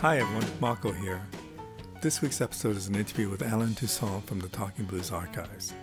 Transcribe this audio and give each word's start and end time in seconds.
Hi 0.00 0.18
everyone, 0.18 0.46
Marco 0.60 0.92
here. 0.92 1.20
This 2.00 2.22
week's 2.22 2.40
episode 2.40 2.74
is 2.74 2.88
an 2.88 2.94
interview 2.94 3.28
with 3.28 3.42
Allen 3.42 3.74
Toussaint 3.74 4.24
from 4.24 4.40
the 4.40 4.48
Talking 4.48 4.86
Blues 4.86 5.12
Archives. 5.12 5.74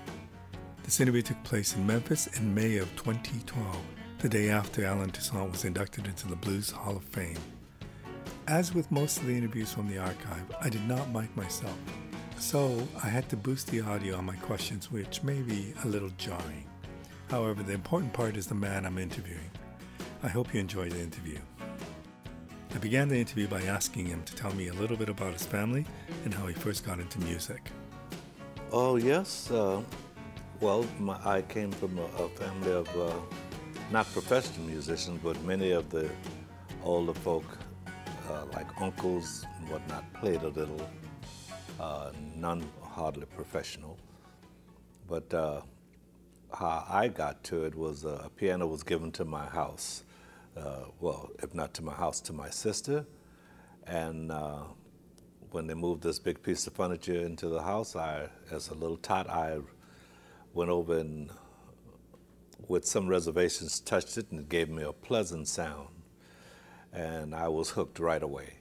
This 0.82 1.00
interview 1.00 1.22
took 1.22 1.44
place 1.44 1.76
in 1.76 1.86
Memphis 1.86 2.26
in 2.26 2.52
May 2.52 2.78
of 2.78 2.90
2012, 2.96 3.78
the 4.18 4.28
day 4.28 4.50
after 4.50 4.84
Allen 4.86 5.12
Toussaint 5.12 5.52
was 5.52 5.66
inducted 5.66 6.08
into 6.08 6.28
the 6.28 6.36
Blues 6.36 6.72
Hall 6.72 6.98
of 6.98 7.04
Fame. 7.04 7.38
As 8.48 8.74
with 8.74 8.92
most 8.92 9.20
of 9.20 9.28
the 9.28 9.38
interviews 9.38 9.72
from 9.72 9.88
the 9.88 10.00
archive, 10.00 10.52
I 10.60 10.70
did 10.70 10.88
not 10.88 11.14
mic 11.14 11.38
myself, 11.38 11.78
so 12.40 12.88
I 13.04 13.10
had 13.10 13.30
to 13.30 13.38
boost 13.38 13.68
the 13.68 13.82
audio 13.82 14.18
on 14.18 14.26
my 14.26 14.36
questions, 14.38 14.92
which 14.92 15.22
may 15.22 15.44
be 15.44 15.76
a 15.84 15.88
little 15.88 16.10
jarring. 16.18 16.68
However, 17.30 17.62
the 17.62 17.74
important 17.74 18.14
part 18.14 18.36
is 18.36 18.48
the 18.48 18.56
man 18.56 18.84
I'm 18.84 18.98
interviewing. 18.98 19.52
I 20.24 20.28
hope 20.28 20.56
you 20.56 20.60
enjoy 20.60 20.90
the 20.90 21.02
interview. 21.02 21.38
I 22.78 22.80
began 22.80 23.08
the 23.08 23.18
interview 23.18 23.48
by 23.48 23.64
asking 23.64 24.06
him 24.06 24.22
to 24.26 24.36
tell 24.36 24.54
me 24.54 24.68
a 24.68 24.74
little 24.74 24.98
bit 24.98 25.10
about 25.10 25.34
his 25.34 25.44
family 25.44 25.84
and 26.26 26.32
how 26.32 26.46
he 26.46 26.54
first 26.54 26.86
got 26.86 27.00
into 27.00 27.20
music. 27.22 27.72
Oh, 28.72 28.98
yes. 28.98 29.50
Uh, 29.50 29.82
well, 30.60 30.86
my, 31.00 31.18
I 31.26 31.42
came 31.42 31.72
from 31.72 31.98
a, 31.98 32.04
a 32.04 32.30
family 32.30 32.72
of 32.72 32.88
uh, 32.96 33.16
not 33.90 34.06
professional 34.14 34.68
musicians, 34.68 35.20
but 35.24 35.42
many 35.42 35.72
of 35.72 35.90
the 35.90 36.08
older 36.84 37.16
folk, 37.16 37.46
uh, 38.30 38.46
like 38.54 38.68
uncles 38.80 39.44
and 39.58 39.70
whatnot, 39.70 40.14
played 40.14 40.44
a 40.44 40.50
little, 40.50 40.88
uh, 41.80 42.12
none 42.36 42.64
hardly 42.84 43.26
professional. 43.26 43.98
But 45.08 45.34
uh, 45.34 45.62
how 46.54 46.86
I 46.88 47.08
got 47.08 47.44
to 47.46 47.66
it 47.66 47.74
was 47.74 48.06
uh, 48.06 48.22
a 48.26 48.30
piano 48.30 48.68
was 48.68 48.84
given 48.84 49.12
to 49.14 49.26
my 49.26 49.48
house 49.48 50.04
uh, 50.58 50.86
well, 51.00 51.30
if 51.44 51.54
not 51.54 51.74
to 51.76 51.84
my 51.84 51.94
house, 51.94 52.20
to 52.22 52.34
my 52.34 52.50
sister. 52.50 53.06
And 53.86 54.32
uh, 54.32 54.64
when 55.52 55.68
they 55.68 55.74
moved 55.74 56.04
this 56.04 56.20
big 56.20 56.42
piece 56.42 56.68
of 56.68 56.74
furniture 56.74 57.20
into 57.20 57.48
the 57.50 57.62
house, 57.62 57.96
I, 57.96 58.30
as 58.52 58.70
a 58.70 58.74
little 58.74 58.98
tot, 58.98 59.30
I 59.30 59.60
went 60.54 60.70
over 60.70 60.98
and, 60.98 61.30
with 62.68 62.86
some 62.86 63.08
reservations, 63.08 63.80
touched 63.80 64.18
it, 64.18 64.32
and 64.32 64.42
it 64.42 64.50
gave 64.50 64.70
me 64.70 64.84
a 64.84 64.92
pleasant 64.92 65.48
sound. 65.48 65.90
And 66.92 67.36
I 67.36 67.48
was 67.48 67.70
hooked 67.70 68.00
right 68.00 68.24
away. 68.24 68.56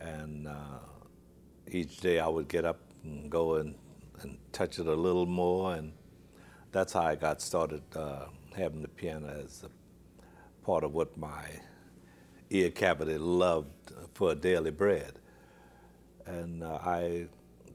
And 0.00 0.48
uh, 0.48 0.78
each 1.70 1.98
day 1.98 2.20
I 2.20 2.28
would 2.28 2.48
get 2.48 2.64
up 2.64 2.80
and 3.04 3.30
go 3.30 3.56
and, 3.56 3.74
and 4.20 4.38
touch 4.52 4.78
it 4.78 4.86
a 4.86 4.94
little 4.94 5.26
more, 5.26 5.74
and 5.74 5.92
that's 6.70 6.92
how 6.92 7.02
I 7.02 7.16
got 7.16 7.42
started 7.42 7.82
uh, 7.94 8.26
having 8.56 8.82
the 8.82 8.88
piano 8.88 9.28
as 9.44 9.64
a 9.64 9.81
part 10.64 10.84
of 10.84 10.92
what 10.92 11.16
my 11.16 11.44
ear 12.50 12.70
cavity 12.70 13.18
loved 13.18 13.92
for 14.14 14.34
daily 14.34 14.70
bread. 14.70 15.14
And 16.26 16.62
uh, 16.62 16.78
I 16.84 17.26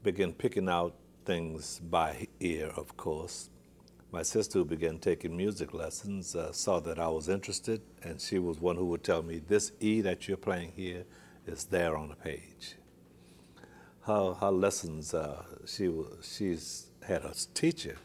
began 0.02 0.32
picking 0.32 0.68
out 0.68 0.94
things 1.24 1.80
by 1.80 2.28
ear, 2.40 2.70
of 2.76 2.96
course. 2.96 3.50
My 4.10 4.22
sister, 4.22 4.60
who 4.60 4.64
began 4.64 4.98
taking 4.98 5.36
music 5.36 5.74
lessons, 5.74 6.34
uh, 6.34 6.52
saw 6.52 6.80
that 6.80 6.98
I 6.98 7.08
was 7.08 7.28
interested, 7.28 7.82
and 8.02 8.18
she 8.18 8.38
was 8.38 8.58
one 8.58 8.76
who 8.76 8.86
would 8.86 9.04
tell 9.04 9.22
me, 9.22 9.38
This 9.38 9.72
E 9.80 10.00
that 10.00 10.26
you're 10.26 10.38
playing 10.38 10.72
here 10.74 11.04
is 11.46 11.64
there 11.64 11.94
on 11.94 12.08
the 12.08 12.16
page. 12.16 12.76
Her, 14.02 14.32
her 14.32 14.50
lessons, 14.50 15.12
uh, 15.12 15.42
she, 15.66 15.92
she's 16.22 16.86
had 17.06 17.24
a 17.24 17.34
teacher, 17.52 17.96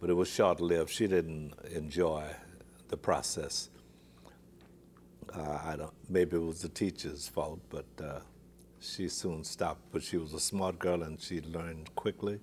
but 0.00 0.10
it 0.10 0.14
was 0.14 0.28
short 0.28 0.60
lived. 0.60 0.90
She 0.90 1.08
didn't 1.08 1.54
enjoy 1.72 2.24
the 2.88 2.96
process. 2.96 3.68
Uh, 5.36 5.58
I 5.64 5.76
don't. 5.76 5.92
Maybe 6.08 6.36
it 6.36 6.42
was 6.42 6.62
the 6.62 6.68
teacher's 6.68 7.28
fault, 7.28 7.60
but 7.68 7.84
uh, 8.02 8.20
she 8.80 9.08
soon 9.08 9.44
stopped. 9.44 9.82
But 9.92 10.02
she 10.02 10.16
was 10.16 10.32
a 10.32 10.40
smart 10.40 10.78
girl 10.78 11.02
and 11.02 11.20
she 11.20 11.42
learned 11.42 11.94
quickly, 11.94 12.40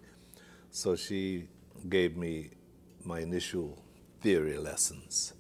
so 0.69 0.95
she 0.95 1.47
gave 1.89 2.15
me 2.15 2.51
my 3.03 3.21
initial 3.21 3.83
theory 4.21 4.57
lessons. 4.57 5.33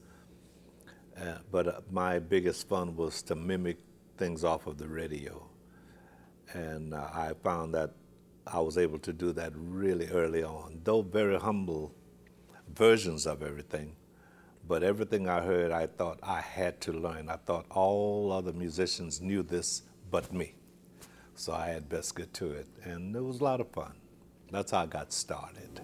Uh, 1.15 1.37
but 1.51 1.67
uh, 1.67 1.81
my 1.91 2.17
biggest 2.17 2.67
fun 2.67 2.95
was 2.95 3.21
to 3.21 3.35
mimic 3.35 3.77
things 4.17 4.43
off 4.43 4.65
of 4.65 4.79
the 4.79 4.87
radio, 4.87 5.47
and 6.53 6.93
uh, 6.95 7.07
I 7.13 7.33
found 7.43 7.75
that 7.75 7.91
I 8.47 8.59
was 8.61 8.79
able 8.79 8.99
to 8.99 9.13
do 9.13 9.31
that 9.33 9.53
really 9.55 10.07
early 10.07 10.43
on, 10.43 10.81
though 10.83 11.03
very 11.03 11.39
humble 11.39 11.93
versions 12.73 13.27
of 13.27 13.43
everything 13.43 13.95
but 14.67 14.83
everything 14.83 15.27
I 15.27 15.41
heard, 15.41 15.71
I 15.71 15.87
thought 15.87 16.19
I 16.23 16.41
had 16.41 16.79
to 16.81 16.93
learn. 16.93 17.29
I 17.29 17.35
thought 17.35 17.65
all 17.69 18.31
other 18.31 18.53
musicians 18.53 19.21
knew 19.21 19.43
this 19.43 19.83
but 20.09 20.31
me. 20.31 20.53
So 21.35 21.53
I 21.53 21.67
had 21.69 21.89
best 21.89 22.15
get 22.15 22.33
to 22.35 22.51
it. 22.51 22.67
And 22.83 23.15
it 23.15 23.23
was 23.23 23.39
a 23.39 23.43
lot 23.43 23.59
of 23.59 23.69
fun. 23.71 23.93
That's 24.51 24.71
how 24.71 24.81
I 24.81 24.85
got 24.85 25.11
started. 25.11 25.81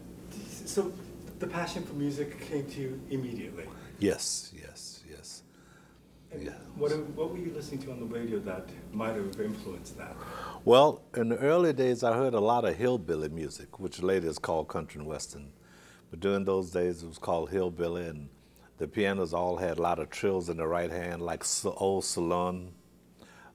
So 0.65 0.93
the 1.39 1.47
passion 1.47 1.83
for 1.83 1.93
music 1.93 2.39
came 2.49 2.65
to 2.67 2.81
you 2.81 3.01
immediately? 3.09 3.65
Yes, 3.97 4.51
yes, 4.55 5.01
yes. 5.09 5.43
yeah. 6.37 6.51
What, 6.75 6.91
what 7.15 7.31
were 7.31 7.37
you 7.37 7.51
listening 7.53 7.81
to 7.83 7.91
on 7.91 7.99
the 7.99 8.05
radio 8.05 8.39
that 8.39 8.69
might 8.93 9.15
have 9.15 9.39
influenced 9.39 9.97
that? 9.97 10.15
Well, 10.65 11.01
in 11.15 11.29
the 11.29 11.37
early 11.37 11.73
days, 11.73 12.03
I 12.03 12.13
heard 12.13 12.33
a 12.33 12.39
lot 12.39 12.65
of 12.65 12.75
hillbilly 12.75 13.29
music, 13.29 13.79
which 13.79 14.01
later 14.01 14.27
is 14.27 14.37
called 14.37 14.67
country 14.67 14.99
and 14.99 15.07
western. 15.07 15.51
But 16.11 16.19
during 16.19 16.45
those 16.45 16.71
days, 16.71 17.03
it 17.03 17.07
was 17.07 17.17
called 17.17 17.49
hillbilly, 17.49 18.05
and 18.07 18.29
the 18.79 18.87
pianos 18.87 19.33
all 19.33 19.57
had 19.57 19.77
a 19.77 19.81
lot 19.81 19.99
of 19.99 20.09
trills 20.09 20.49
in 20.49 20.57
the 20.57 20.67
right 20.67 20.89
hand, 20.89 21.21
like 21.21 21.43
old 21.65 22.05
salon 22.05 22.71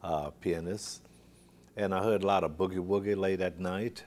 uh, 0.02 0.30
pianists. 0.30 1.00
And 1.76 1.94
I 1.94 2.04
heard 2.04 2.22
a 2.22 2.26
lot 2.26 2.44
of 2.44 2.52
boogie 2.52 2.86
woogie 2.86 3.16
late 3.16 3.40
at 3.40 3.58
night 3.58 4.04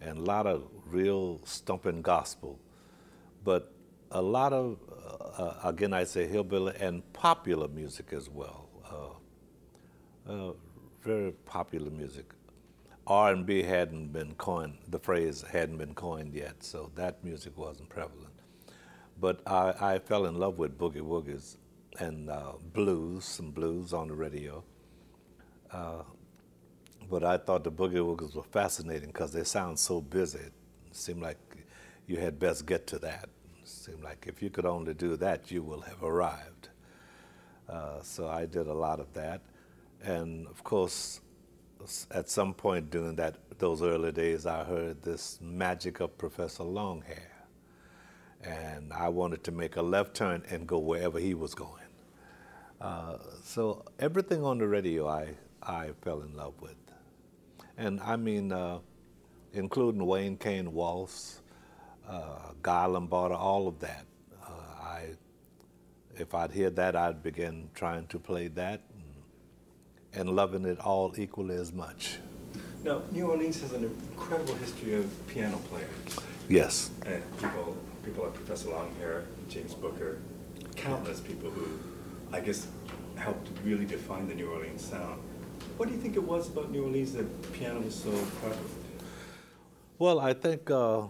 and 0.00 0.18
a 0.18 0.22
lot 0.22 0.46
of 0.46 0.64
real 0.86 1.40
stumping 1.44 2.00
gospel. 2.00 2.58
But 3.44 3.72
a 4.10 4.22
lot 4.22 4.54
of, 4.54 4.78
uh, 4.90 5.42
uh 5.42 5.68
again, 5.68 5.92
I 5.92 6.04
say 6.04 6.26
hillbilly 6.26 6.74
and 6.80 7.12
popular 7.12 7.68
music 7.68 8.12
as 8.12 8.30
well. 8.30 8.68
Uh, 8.90 10.32
uh 10.32 10.52
very 11.02 11.32
popular 11.44 11.90
music. 11.90 12.32
R&B 13.06 13.62
hadn't 13.62 14.12
been 14.12 14.34
coined, 14.34 14.78
the 14.88 14.98
phrase 14.98 15.42
hadn't 15.42 15.78
been 15.78 15.94
coined 15.94 16.34
yet, 16.34 16.62
so 16.62 16.90
that 16.94 17.22
music 17.24 17.56
wasn't 17.56 17.88
prevalent. 17.88 18.27
But 19.20 19.40
I, 19.46 19.74
I 19.80 19.98
fell 19.98 20.26
in 20.26 20.36
love 20.36 20.58
with 20.58 20.78
boogie 20.78 21.00
woogies 21.00 21.56
and 21.98 22.30
uh, 22.30 22.52
blues, 22.72 23.24
some 23.24 23.50
blues 23.50 23.92
on 23.92 24.08
the 24.08 24.14
radio. 24.14 24.62
Uh, 25.72 26.02
but 27.10 27.24
I 27.24 27.38
thought 27.38 27.64
the 27.64 27.72
boogie 27.72 27.94
woogies 27.94 28.34
were 28.34 28.42
fascinating 28.42 29.08
because 29.08 29.32
they 29.32 29.44
sound 29.44 29.78
so 29.78 30.00
busy. 30.00 30.38
It 30.38 30.52
seemed 30.92 31.22
like 31.22 31.38
you 32.06 32.16
had 32.18 32.38
best 32.38 32.66
get 32.66 32.86
to 32.88 32.98
that. 33.00 33.28
It 33.62 33.68
seemed 33.68 34.02
like 34.02 34.26
if 34.28 34.42
you 34.42 34.50
could 34.50 34.66
only 34.66 34.94
do 34.94 35.16
that, 35.16 35.50
you 35.50 35.62
will 35.62 35.80
have 35.80 36.02
arrived. 36.02 36.68
Uh, 37.68 38.00
so 38.02 38.28
I 38.28 38.46
did 38.46 38.66
a 38.66 38.74
lot 38.74 39.00
of 39.00 39.12
that. 39.14 39.42
And 40.02 40.46
of 40.46 40.62
course, 40.62 41.20
at 42.10 42.28
some 42.28 42.54
point 42.54 42.90
during 42.90 43.16
that 43.16 43.36
those 43.58 43.82
early 43.82 44.12
days, 44.12 44.46
I 44.46 44.64
heard 44.64 45.02
this 45.02 45.38
magic 45.42 46.00
of 46.00 46.16
Professor 46.18 46.62
Longhair 46.62 47.27
and 48.44 48.92
I 48.92 49.08
wanted 49.08 49.44
to 49.44 49.52
make 49.52 49.76
a 49.76 49.82
left 49.82 50.14
turn 50.14 50.42
and 50.50 50.66
go 50.66 50.78
wherever 50.78 51.18
he 51.18 51.34
was 51.34 51.54
going. 51.54 51.72
Uh, 52.80 53.18
so 53.42 53.84
everything 53.98 54.44
on 54.44 54.58
the 54.58 54.68
radio 54.68 55.08
I, 55.08 55.34
I 55.62 55.90
fell 56.02 56.20
in 56.22 56.34
love 56.36 56.54
with. 56.60 56.76
And 57.76 58.00
I 58.00 58.16
mean, 58.16 58.52
uh, 58.52 58.78
including 59.52 60.04
Wayne 60.06 60.36
King 60.36 60.72
Waltz, 60.72 61.40
uh, 62.08 62.52
Guy 62.62 62.86
Lombardo, 62.86 63.34
all 63.34 63.68
of 63.68 63.78
that. 63.80 64.04
Uh, 64.42 64.50
I, 64.82 65.06
if 66.16 66.34
I'd 66.34 66.52
hear 66.52 66.70
that, 66.70 66.96
I'd 66.96 67.22
begin 67.22 67.70
trying 67.74 68.06
to 68.08 68.18
play 68.18 68.48
that 68.48 68.82
and, 70.14 70.20
and 70.20 70.36
loving 70.36 70.64
it 70.64 70.78
all 70.80 71.14
equally 71.18 71.56
as 71.56 71.72
much. 71.72 72.18
Now, 72.84 73.02
New 73.10 73.26
Orleans 73.26 73.60
has 73.60 73.72
an 73.72 73.84
incredible 73.84 74.54
history 74.54 74.94
of 74.94 75.26
piano 75.26 75.58
players. 75.68 76.28
Yes. 76.48 76.90
And 77.04 77.22
people 77.38 77.76
people 78.08 78.24
like 78.24 78.32
Professor 78.32 78.70
Longhair, 78.70 79.24
James 79.50 79.74
Booker, 79.74 80.18
countless 80.76 81.20
people 81.20 81.50
who, 81.50 81.78
I 82.32 82.40
guess, 82.40 82.66
helped 83.16 83.50
really 83.62 83.84
define 83.84 84.26
the 84.26 84.34
New 84.34 84.50
Orleans 84.50 84.82
sound. 84.82 85.20
What 85.76 85.90
do 85.90 85.94
you 85.94 86.00
think 86.00 86.16
it 86.16 86.22
was 86.22 86.48
about 86.48 86.70
New 86.70 86.84
Orleans 86.84 87.12
that 87.12 87.52
piano 87.52 87.80
was 87.80 87.94
so 87.94 88.10
prevalent? 88.40 88.66
Well, 89.98 90.20
I 90.20 90.32
think 90.32 90.70
uh, 90.70 91.02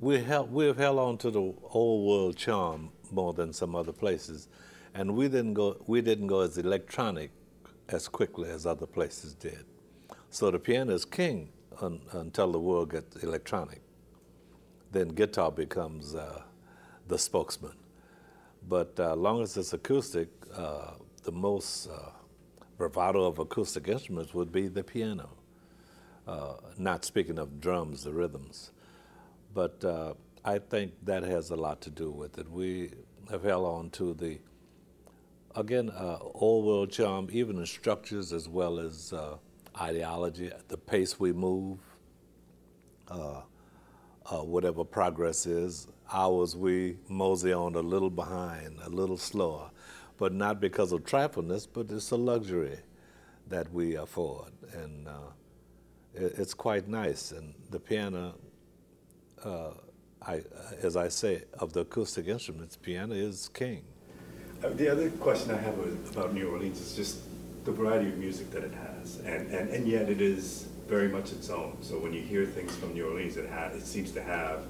we 0.00 0.20
held, 0.20 0.52
we've 0.52 0.76
held 0.76 0.98
on 0.98 1.18
to 1.18 1.30
the 1.30 1.54
old 1.70 2.08
world 2.08 2.36
charm 2.36 2.90
more 3.12 3.32
than 3.32 3.52
some 3.52 3.76
other 3.76 3.92
places, 3.92 4.48
and 4.94 5.14
we 5.14 5.28
didn't 5.28 5.54
go 5.54 5.76
we 5.86 6.00
didn't 6.00 6.26
go 6.26 6.40
as 6.40 6.58
electronic 6.58 7.30
as 7.90 8.08
quickly 8.08 8.50
as 8.50 8.66
other 8.66 8.86
places 8.86 9.34
did. 9.34 9.64
So 10.30 10.50
the 10.50 10.58
piano 10.58 10.92
is 10.92 11.04
king 11.04 11.50
un, 11.80 12.00
until 12.12 12.50
the 12.50 12.58
world 12.58 12.90
gets 12.90 13.22
electronic 13.22 13.82
then 14.96 15.08
guitar 15.08 15.52
becomes 15.52 16.14
uh, 16.14 16.42
the 17.06 17.18
spokesman. 17.18 17.74
But 18.68 18.98
uh, 18.98 19.14
long 19.14 19.42
as 19.42 19.56
it's 19.56 19.72
acoustic, 19.72 20.28
uh, 20.54 20.92
the 21.22 21.32
most 21.32 21.88
uh, 21.88 22.10
bravado 22.78 23.24
of 23.24 23.38
acoustic 23.38 23.88
instruments 23.88 24.34
would 24.34 24.50
be 24.50 24.68
the 24.68 24.82
piano. 24.82 25.30
Uh, 26.26 26.54
not 26.76 27.04
speaking 27.04 27.38
of 27.38 27.60
drums, 27.60 28.02
the 28.02 28.12
rhythms. 28.12 28.72
But 29.54 29.84
uh, 29.84 30.14
I 30.44 30.58
think 30.58 30.94
that 31.04 31.22
has 31.22 31.50
a 31.50 31.56
lot 31.56 31.80
to 31.82 31.90
do 31.90 32.10
with 32.10 32.38
it. 32.38 32.50
We 32.50 32.90
have 33.30 33.44
held 33.44 33.66
on 33.66 33.90
to 33.90 34.14
the, 34.14 34.38
again, 35.54 35.90
old 36.34 36.64
world 36.64 36.90
charm, 36.90 37.28
even 37.30 37.58
in 37.58 37.66
structures 37.66 38.32
as 38.32 38.48
well 38.48 38.80
as 38.80 39.14
ideology, 39.80 40.50
the 40.68 40.76
pace 40.76 41.20
we 41.20 41.32
move, 41.32 41.78
uh, 43.08 43.42
uh, 44.30 44.38
whatever 44.38 44.84
progress 44.84 45.46
is. 45.46 45.88
Ours, 46.12 46.56
we 46.56 46.96
mosey 47.08 47.52
on 47.52 47.74
a 47.74 47.80
little 47.80 48.10
behind, 48.10 48.78
a 48.84 48.90
little 48.90 49.16
slower, 49.16 49.70
but 50.18 50.32
not 50.32 50.60
because 50.60 50.92
of 50.92 51.04
trifleness, 51.04 51.66
but 51.72 51.90
it's 51.90 52.10
a 52.10 52.16
luxury 52.16 52.78
that 53.48 53.72
we 53.72 53.96
afford. 53.96 54.52
And 54.72 55.08
uh, 55.08 55.12
it, 56.14 56.34
it's 56.38 56.54
quite 56.54 56.88
nice. 56.88 57.32
And 57.32 57.54
the 57.70 57.80
piano, 57.80 58.34
uh, 59.44 59.70
I, 60.22 60.42
as 60.82 60.96
I 60.96 61.08
say, 61.08 61.42
of 61.58 61.72
the 61.72 61.80
acoustic 61.80 62.28
instruments, 62.28 62.76
piano 62.76 63.14
is 63.14 63.48
king. 63.48 63.84
Uh, 64.64 64.70
the 64.70 64.88
other 64.88 65.10
question 65.10 65.50
I 65.50 65.58
have 65.58 65.78
about 66.10 66.32
New 66.34 66.48
Orleans 66.50 66.80
is 66.80 66.96
just 66.96 67.18
the 67.64 67.72
variety 67.72 68.08
of 68.08 68.16
music 68.16 68.50
that 68.52 68.64
it 68.64 68.72
has, 68.72 69.18
and, 69.18 69.50
and, 69.50 69.68
and 69.70 69.86
yet 69.86 70.08
it 70.08 70.20
is 70.20 70.68
very 70.86 71.08
much 71.08 71.32
its 71.32 71.50
own. 71.50 71.76
So 71.80 71.98
when 71.98 72.12
you 72.12 72.20
hear 72.20 72.46
things 72.46 72.74
from 72.76 72.94
New 72.94 73.08
Orleans, 73.08 73.36
it, 73.36 73.50
ha- 73.50 73.70
it 73.74 73.82
seems 73.84 74.12
to 74.12 74.22
have 74.22 74.60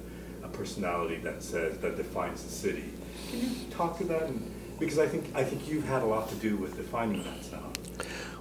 a 0.43 0.47
personality 0.47 1.17
that 1.17 1.43
says 1.43 1.77
that 1.79 1.97
defines 1.97 2.43
the 2.43 2.49
city. 2.49 2.93
Can 3.29 3.39
you 3.39 3.49
talk 3.69 3.97
to 3.99 4.03
that? 4.05 4.23
And, 4.23 4.53
because 4.79 4.99
I 4.99 5.07
think 5.07 5.35
I 5.35 5.43
think 5.43 5.67
you've 5.67 5.85
had 5.85 6.03
a 6.03 6.05
lot 6.05 6.29
to 6.29 6.35
do 6.35 6.55
with 6.55 6.77
defining 6.77 7.23
that 7.23 7.43
sound. 7.43 7.77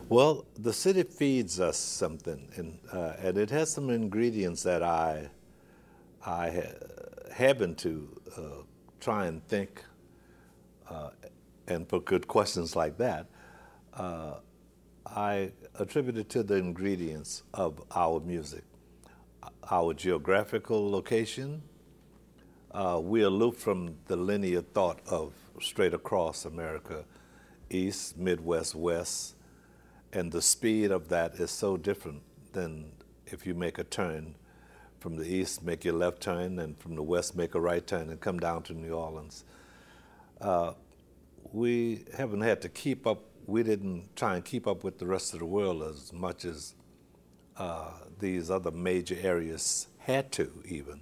Well, 0.08 0.44
the 0.58 0.72
city 0.72 1.02
feeds 1.02 1.58
us 1.60 1.78
something, 1.78 2.48
and 2.56 2.78
uh, 2.92 3.14
and 3.18 3.38
it 3.38 3.50
has 3.50 3.70
some 3.72 3.90
ingredients 3.90 4.62
that 4.64 4.82
I 4.82 5.30
I 6.24 6.50
ha- 6.50 7.32
happen 7.34 7.74
to 7.76 8.20
uh, 8.36 8.40
try 9.00 9.26
and 9.26 9.46
think 9.48 9.82
uh, 10.90 11.10
and 11.66 11.88
put 11.88 12.04
good 12.04 12.28
questions 12.28 12.76
like 12.76 12.98
that. 12.98 13.26
I 15.14 15.52
attribute 15.78 16.18
it 16.18 16.28
to 16.30 16.42
the 16.42 16.56
ingredients 16.56 17.44
of 17.54 17.80
our 17.94 18.20
music, 18.20 18.64
our 19.70 19.94
geographical 19.94 20.90
location. 20.90 21.62
Uh, 22.72 23.00
we 23.02 23.22
aloof 23.22 23.56
from 23.56 23.96
the 24.06 24.16
linear 24.16 24.62
thought 24.62 25.00
of 25.06 25.32
straight 25.60 25.94
across 25.94 26.44
America, 26.44 27.04
east, 27.70 28.18
midwest, 28.18 28.74
west, 28.74 29.36
and 30.12 30.32
the 30.32 30.42
speed 30.42 30.90
of 30.90 31.08
that 31.08 31.34
is 31.34 31.50
so 31.50 31.76
different 31.76 32.22
than 32.52 32.90
if 33.26 33.46
you 33.46 33.54
make 33.54 33.78
a 33.78 33.84
turn 33.84 34.34
from 34.98 35.16
the 35.16 35.24
east, 35.24 35.62
make 35.62 35.84
your 35.84 35.94
left 35.94 36.20
turn, 36.20 36.58
and 36.58 36.76
from 36.78 36.96
the 36.96 37.02
west, 37.02 37.36
make 37.36 37.54
a 37.54 37.60
right 37.60 37.86
turn 37.86 38.10
and 38.10 38.20
come 38.20 38.38
down 38.38 38.62
to 38.64 38.72
New 38.72 38.92
Orleans. 38.92 39.44
Uh, 40.40 40.72
we 41.52 42.04
haven't 42.16 42.40
had 42.40 42.60
to 42.62 42.68
keep 42.68 43.06
up, 43.06 43.22
we 43.46 43.62
didn't 43.62 44.14
try 44.16 44.34
and 44.34 44.44
keep 44.44 44.66
up 44.66 44.82
with 44.82 44.98
the 44.98 45.06
rest 45.06 45.32
of 45.32 45.38
the 45.38 45.46
world 45.46 45.82
as 45.82 46.12
much 46.12 46.44
as 46.44 46.74
uh, 47.56 47.92
these 48.18 48.50
other 48.50 48.70
major 48.70 49.16
areas 49.22 49.86
had 49.98 50.32
to, 50.32 50.50
even. 50.66 51.00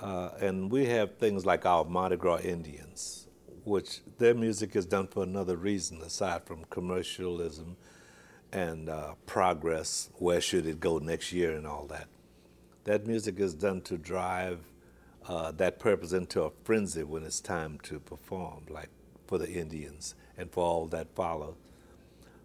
Uh, 0.00 0.30
and 0.40 0.70
we 0.70 0.86
have 0.86 1.16
things 1.16 1.46
like 1.46 1.64
our 1.64 1.84
Mardi 1.84 2.16
Gras 2.16 2.40
Indians, 2.40 3.28
which 3.64 4.00
their 4.18 4.34
music 4.34 4.76
is 4.76 4.84
done 4.84 5.06
for 5.06 5.22
another 5.22 5.56
reason 5.56 6.02
aside 6.02 6.44
from 6.44 6.64
commercialism 6.66 7.76
and 8.52 8.88
uh, 8.88 9.14
progress. 9.24 10.10
Where 10.16 10.40
should 10.40 10.66
it 10.66 10.80
go 10.80 10.98
next 10.98 11.32
year 11.32 11.56
and 11.56 11.66
all 11.66 11.86
that? 11.86 12.08
That 12.84 13.06
music 13.06 13.40
is 13.40 13.54
done 13.54 13.80
to 13.82 13.96
drive 13.96 14.60
uh, 15.26 15.52
that 15.52 15.78
purpose 15.78 16.12
into 16.12 16.42
a 16.42 16.50
frenzy 16.64 17.04
when 17.04 17.22
it's 17.22 17.40
time 17.40 17.78
to 17.84 18.00
perform, 18.00 18.66
like 18.68 18.90
for 19.26 19.38
the 19.38 19.50
Indians 19.50 20.14
and 20.36 20.50
for 20.50 20.64
all 20.64 20.86
that 20.86 21.14
follow. 21.14 21.56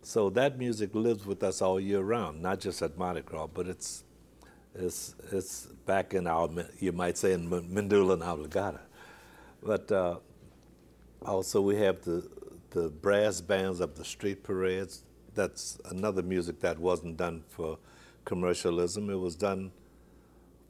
So 0.01 0.29
that 0.31 0.57
music 0.57 0.95
lives 0.95 1.25
with 1.25 1.43
us 1.43 1.61
all 1.61 1.79
year 1.79 2.01
round, 2.01 2.41
not 2.41 2.59
just 2.59 2.81
at 2.81 2.97
Mardi 2.97 3.21
Gras, 3.21 3.47
but 3.47 3.67
it's 3.67 4.03
it's 4.73 5.15
it's 5.31 5.65
back 5.85 6.13
in 6.13 6.27
our 6.27 6.49
you 6.79 6.91
might 6.91 7.17
say 7.17 7.33
in 7.33 7.49
Medulla 7.49 8.13
and 8.13 8.23
Oblongata. 8.23 8.81
But 9.61 9.91
uh, 9.91 10.17
also 11.25 11.61
we 11.61 11.75
have 11.77 12.03
the 12.03 12.29
the 12.71 12.89
brass 12.89 13.41
bands 13.41 13.79
of 13.79 13.95
the 13.95 14.05
street 14.05 14.43
parades. 14.43 15.03
That's 15.33 15.79
another 15.85 16.21
music 16.21 16.59
that 16.61 16.79
wasn't 16.79 17.17
done 17.17 17.43
for 17.47 17.77
commercialism. 18.25 19.09
It 19.09 19.15
was 19.19 19.35
done 19.35 19.71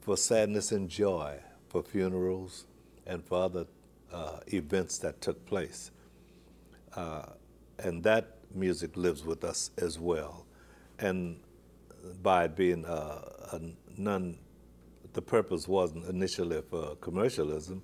for 0.00 0.16
sadness 0.16 0.72
and 0.72 0.88
joy, 0.88 1.38
for 1.68 1.82
funerals, 1.82 2.66
and 3.06 3.24
for 3.24 3.42
other 3.42 3.66
uh, 4.12 4.40
events 4.48 4.98
that 4.98 5.20
took 5.20 5.44
place. 5.46 5.90
Uh, 6.98 7.22
and 7.78 8.02
that 8.02 8.38
music 8.52 8.96
lives 8.96 9.24
with 9.24 9.44
us 9.44 9.70
as 9.78 10.00
well. 10.00 10.44
And 10.98 11.38
by 12.24 12.48
being 12.48 12.84
uh, 12.84 13.20
a 13.52 13.60
non, 13.96 14.36
the 15.12 15.22
purpose 15.22 15.68
wasn't 15.68 16.06
initially 16.06 16.60
for 16.68 16.96
commercialism, 16.96 17.82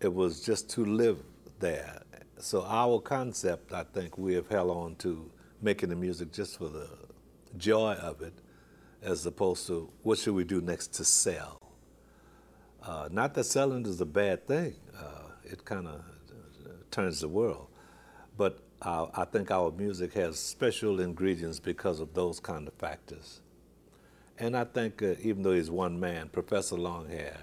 it 0.00 0.14
was 0.14 0.40
just 0.40 0.70
to 0.70 0.86
live 0.86 1.18
there. 1.58 2.00
So 2.38 2.64
our 2.64 2.98
concept, 2.98 3.74
I 3.74 3.84
think, 3.84 4.16
we 4.16 4.32
have 4.36 4.48
held 4.48 4.70
on 4.70 4.94
to 4.96 5.30
making 5.60 5.90
the 5.90 5.96
music 5.96 6.32
just 6.32 6.56
for 6.56 6.68
the 6.68 6.88
joy 7.58 7.92
of 7.92 8.22
it, 8.22 8.32
as 9.02 9.26
opposed 9.26 9.66
to 9.66 9.90
what 10.02 10.18
should 10.18 10.34
we 10.34 10.44
do 10.44 10.62
next 10.62 10.94
to 10.94 11.04
sell. 11.04 11.58
Uh, 12.82 13.06
not 13.12 13.34
that 13.34 13.44
selling 13.44 13.84
is 13.84 14.00
a 14.00 14.06
bad 14.06 14.46
thing. 14.46 14.76
Uh, 14.98 15.28
it 15.44 15.62
kind 15.66 15.86
of 15.86 16.02
turns 16.90 17.20
the 17.20 17.28
world. 17.28 17.66
But 18.36 18.60
uh, 18.82 19.06
I 19.14 19.24
think 19.24 19.50
our 19.50 19.70
music 19.70 20.14
has 20.14 20.38
special 20.38 21.00
ingredients 21.00 21.60
because 21.60 22.00
of 22.00 22.14
those 22.14 22.40
kind 22.40 22.66
of 22.66 22.74
factors. 22.74 23.40
And 24.38 24.56
I 24.56 24.64
think 24.64 25.02
uh, 25.02 25.14
even 25.22 25.42
though 25.42 25.52
he's 25.52 25.70
one 25.70 26.00
man, 26.00 26.28
Professor 26.30 26.76
Longhair 26.76 27.36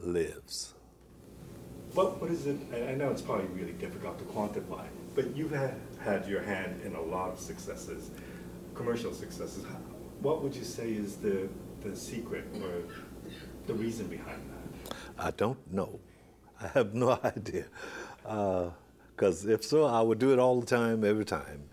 lives. 0.00 0.74
What, 1.94 2.20
what 2.20 2.30
is 2.30 2.46
it? 2.46 2.56
I 2.72 2.94
know 2.94 3.10
it's 3.10 3.22
probably 3.22 3.46
really 3.46 3.74
difficult 3.74 4.18
to 4.18 4.24
quantify, 4.24 4.86
but 5.14 5.36
you've 5.36 5.52
had, 5.52 5.74
had 6.02 6.26
your 6.26 6.42
hand 6.42 6.80
in 6.82 6.94
a 6.94 7.00
lot 7.00 7.30
of 7.30 7.38
successes, 7.38 8.10
commercial 8.74 9.12
successes. 9.12 9.64
What 10.20 10.42
would 10.42 10.56
you 10.56 10.64
say 10.64 10.92
is 10.92 11.16
the, 11.16 11.48
the 11.82 11.94
secret 11.94 12.44
or 12.62 12.82
the 13.66 13.74
reason 13.74 14.06
behind 14.08 14.40
that? 14.50 14.96
I 15.18 15.30
don't 15.32 15.72
know. 15.72 16.00
I 16.60 16.68
have 16.68 16.94
no 16.94 17.20
idea. 17.24 17.66
Because 19.14 19.46
if 19.46 19.64
so, 19.64 19.84
I 19.84 20.00
would 20.00 20.18
do 20.18 20.32
it 20.32 20.38
all 20.38 20.60
the 20.60 20.66
time, 20.66 21.04
every 21.04 21.24
time. 21.24 21.64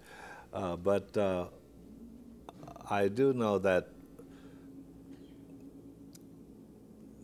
Uh, 0.53 0.75
but 0.75 1.15
uh, 1.17 1.45
I 2.89 3.07
do 3.07 3.33
know 3.33 3.57
that 3.59 3.89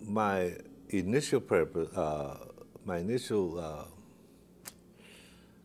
my 0.02 0.54
initial 0.90 1.42
purpose, 1.42 1.96
uh, 1.96 2.38
my 2.86 2.98
initial 2.98 3.60
uh, 3.60 3.86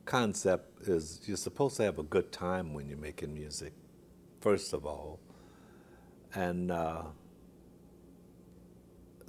concept 0.04 0.88
is 0.88 1.21
you're 1.26 1.37
supposed 1.37 1.76
to 1.76 1.85
have 1.85 1.99
a 1.99 2.02
good 2.02 2.33
time 2.33 2.75
when 2.75 2.88
you're 2.88 2.99
making 2.99 3.33
music, 3.35 3.73
first 4.40 4.73
of 4.73 4.87
all. 4.87 5.21
And 6.35 6.71
uh, 6.71 7.02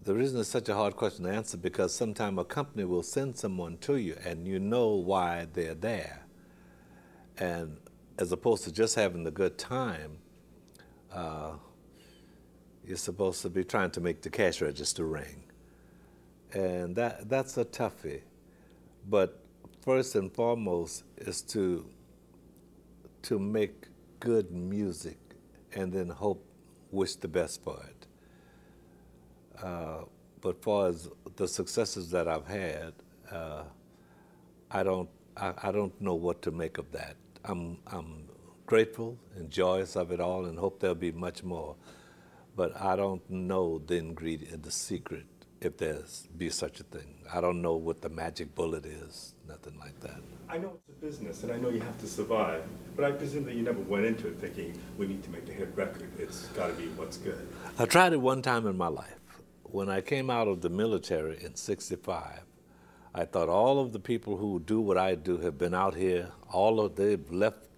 the 0.03 0.15
reason 0.15 0.39
it's 0.39 0.49
such 0.49 0.67
a 0.67 0.73
hard 0.73 0.95
question 0.95 1.25
to 1.25 1.31
answer 1.31 1.57
because 1.57 1.93
sometimes 1.93 2.39
a 2.39 2.43
company 2.43 2.85
will 2.85 3.03
send 3.03 3.37
someone 3.37 3.77
to 3.79 3.97
you 3.97 4.17
and 4.25 4.47
you 4.47 4.59
know 4.59 4.89
why 4.89 5.47
they're 5.53 5.75
there. 5.75 6.25
And 7.37 7.77
as 8.17 8.31
opposed 8.31 8.63
to 8.63 8.71
just 8.71 8.95
having 8.95 9.27
a 9.27 9.31
good 9.31 9.59
time, 9.59 10.17
uh, 11.13 11.51
you're 12.83 12.97
supposed 12.97 13.43
to 13.43 13.49
be 13.49 13.63
trying 13.63 13.91
to 13.91 14.01
make 14.01 14.23
the 14.23 14.29
cash 14.29 14.59
register 14.61 15.05
ring. 15.05 15.43
And 16.53 16.95
that, 16.95 17.29
that's 17.29 17.57
a 17.57 17.65
toughie. 17.65 18.21
But 19.07 19.39
first 19.81 20.15
and 20.15 20.33
foremost 20.33 21.03
is 21.17 21.43
to, 21.43 21.85
to 23.23 23.37
make 23.37 23.87
good 24.19 24.51
music 24.51 25.19
and 25.73 25.93
then 25.93 26.09
hope, 26.09 26.43
wish 26.89 27.15
the 27.15 27.27
best 27.27 27.63
for 27.63 27.79
it. 27.87 27.90
Uh, 29.61 30.05
but 30.41 30.61
far 30.63 30.87
as 30.87 31.09
the 31.35 31.47
successes 31.47 32.09
that 32.11 32.27
I've 32.27 32.47
had, 32.47 32.93
uh, 33.31 33.63
I 34.71 34.83
don't 34.83 35.09
I, 35.37 35.53
I, 35.63 35.71
don't 35.71 35.99
know 36.01 36.15
what 36.15 36.41
to 36.43 36.51
make 36.51 36.77
of 36.77 36.91
that. 36.91 37.15
I'm 37.45 37.77
I'm 37.87 38.25
grateful 38.65 39.17
and 39.35 39.51
joyous 39.51 39.95
of 39.95 40.11
it 40.11 40.19
all, 40.19 40.45
and 40.45 40.57
hope 40.57 40.79
there'll 40.79 40.95
be 40.95 41.11
much 41.11 41.43
more. 41.43 41.75
But 42.55 42.79
I 42.81 42.95
don't 42.95 43.27
know 43.29 43.81
the 43.85 43.97
ingredient, 43.97 44.63
the 44.63 44.71
secret 44.71 45.25
if 45.61 45.77
there's 45.77 46.27
be 46.37 46.49
such 46.49 46.79
a 46.79 46.83
thing. 46.83 47.15
I 47.31 47.39
don't 47.39 47.61
know 47.61 47.75
what 47.75 48.01
the 48.01 48.09
magic 48.09 48.55
bullet 48.55 48.85
is, 48.85 49.35
nothing 49.47 49.77
like 49.79 49.97
that. 50.01 50.19
I 50.49 50.57
know 50.57 50.73
it's 50.75 50.89
a 50.89 51.05
business 51.05 51.43
and 51.43 51.51
I 51.51 51.57
know 51.57 51.69
you 51.69 51.79
have 51.79 51.97
to 51.99 52.07
survive, 52.07 52.63
but 52.95 53.05
I 53.05 53.11
presume 53.11 53.45
that 53.45 53.53
you 53.53 53.61
never 53.61 53.79
went 53.79 54.05
into 54.05 54.27
it 54.27 54.39
thinking 54.39 54.77
we 54.97 55.07
need 55.07 55.23
to 55.23 55.29
make 55.29 55.47
a 55.47 55.53
hit 55.53 55.69
record. 55.75 56.09
It's 56.17 56.47
got 56.47 56.67
to 56.67 56.73
be 56.73 56.87
what's 56.89 57.17
good. 57.17 57.47
I 57.77 57.85
tried 57.85 58.13
it 58.13 58.21
one 58.21 58.41
time 58.41 58.65
in 58.65 58.75
my 58.75 58.87
life. 58.87 59.20
When 59.71 59.87
I 59.87 60.01
came 60.01 60.29
out 60.29 60.49
of 60.49 60.59
the 60.59 60.69
military 60.69 61.41
in 61.41 61.55
65, 61.55 62.41
I 63.15 63.23
thought 63.23 63.47
all 63.47 63.79
of 63.79 63.93
the 63.93 63.99
people 63.99 64.35
who 64.35 64.59
do 64.59 64.81
what 64.81 64.97
I 64.97 65.15
do 65.15 65.37
have 65.37 65.57
been 65.57 65.73
out 65.73 65.95
here, 65.95 66.33
all 66.51 66.81
of 66.81 66.97
they've 66.97 67.31
left 67.31 67.69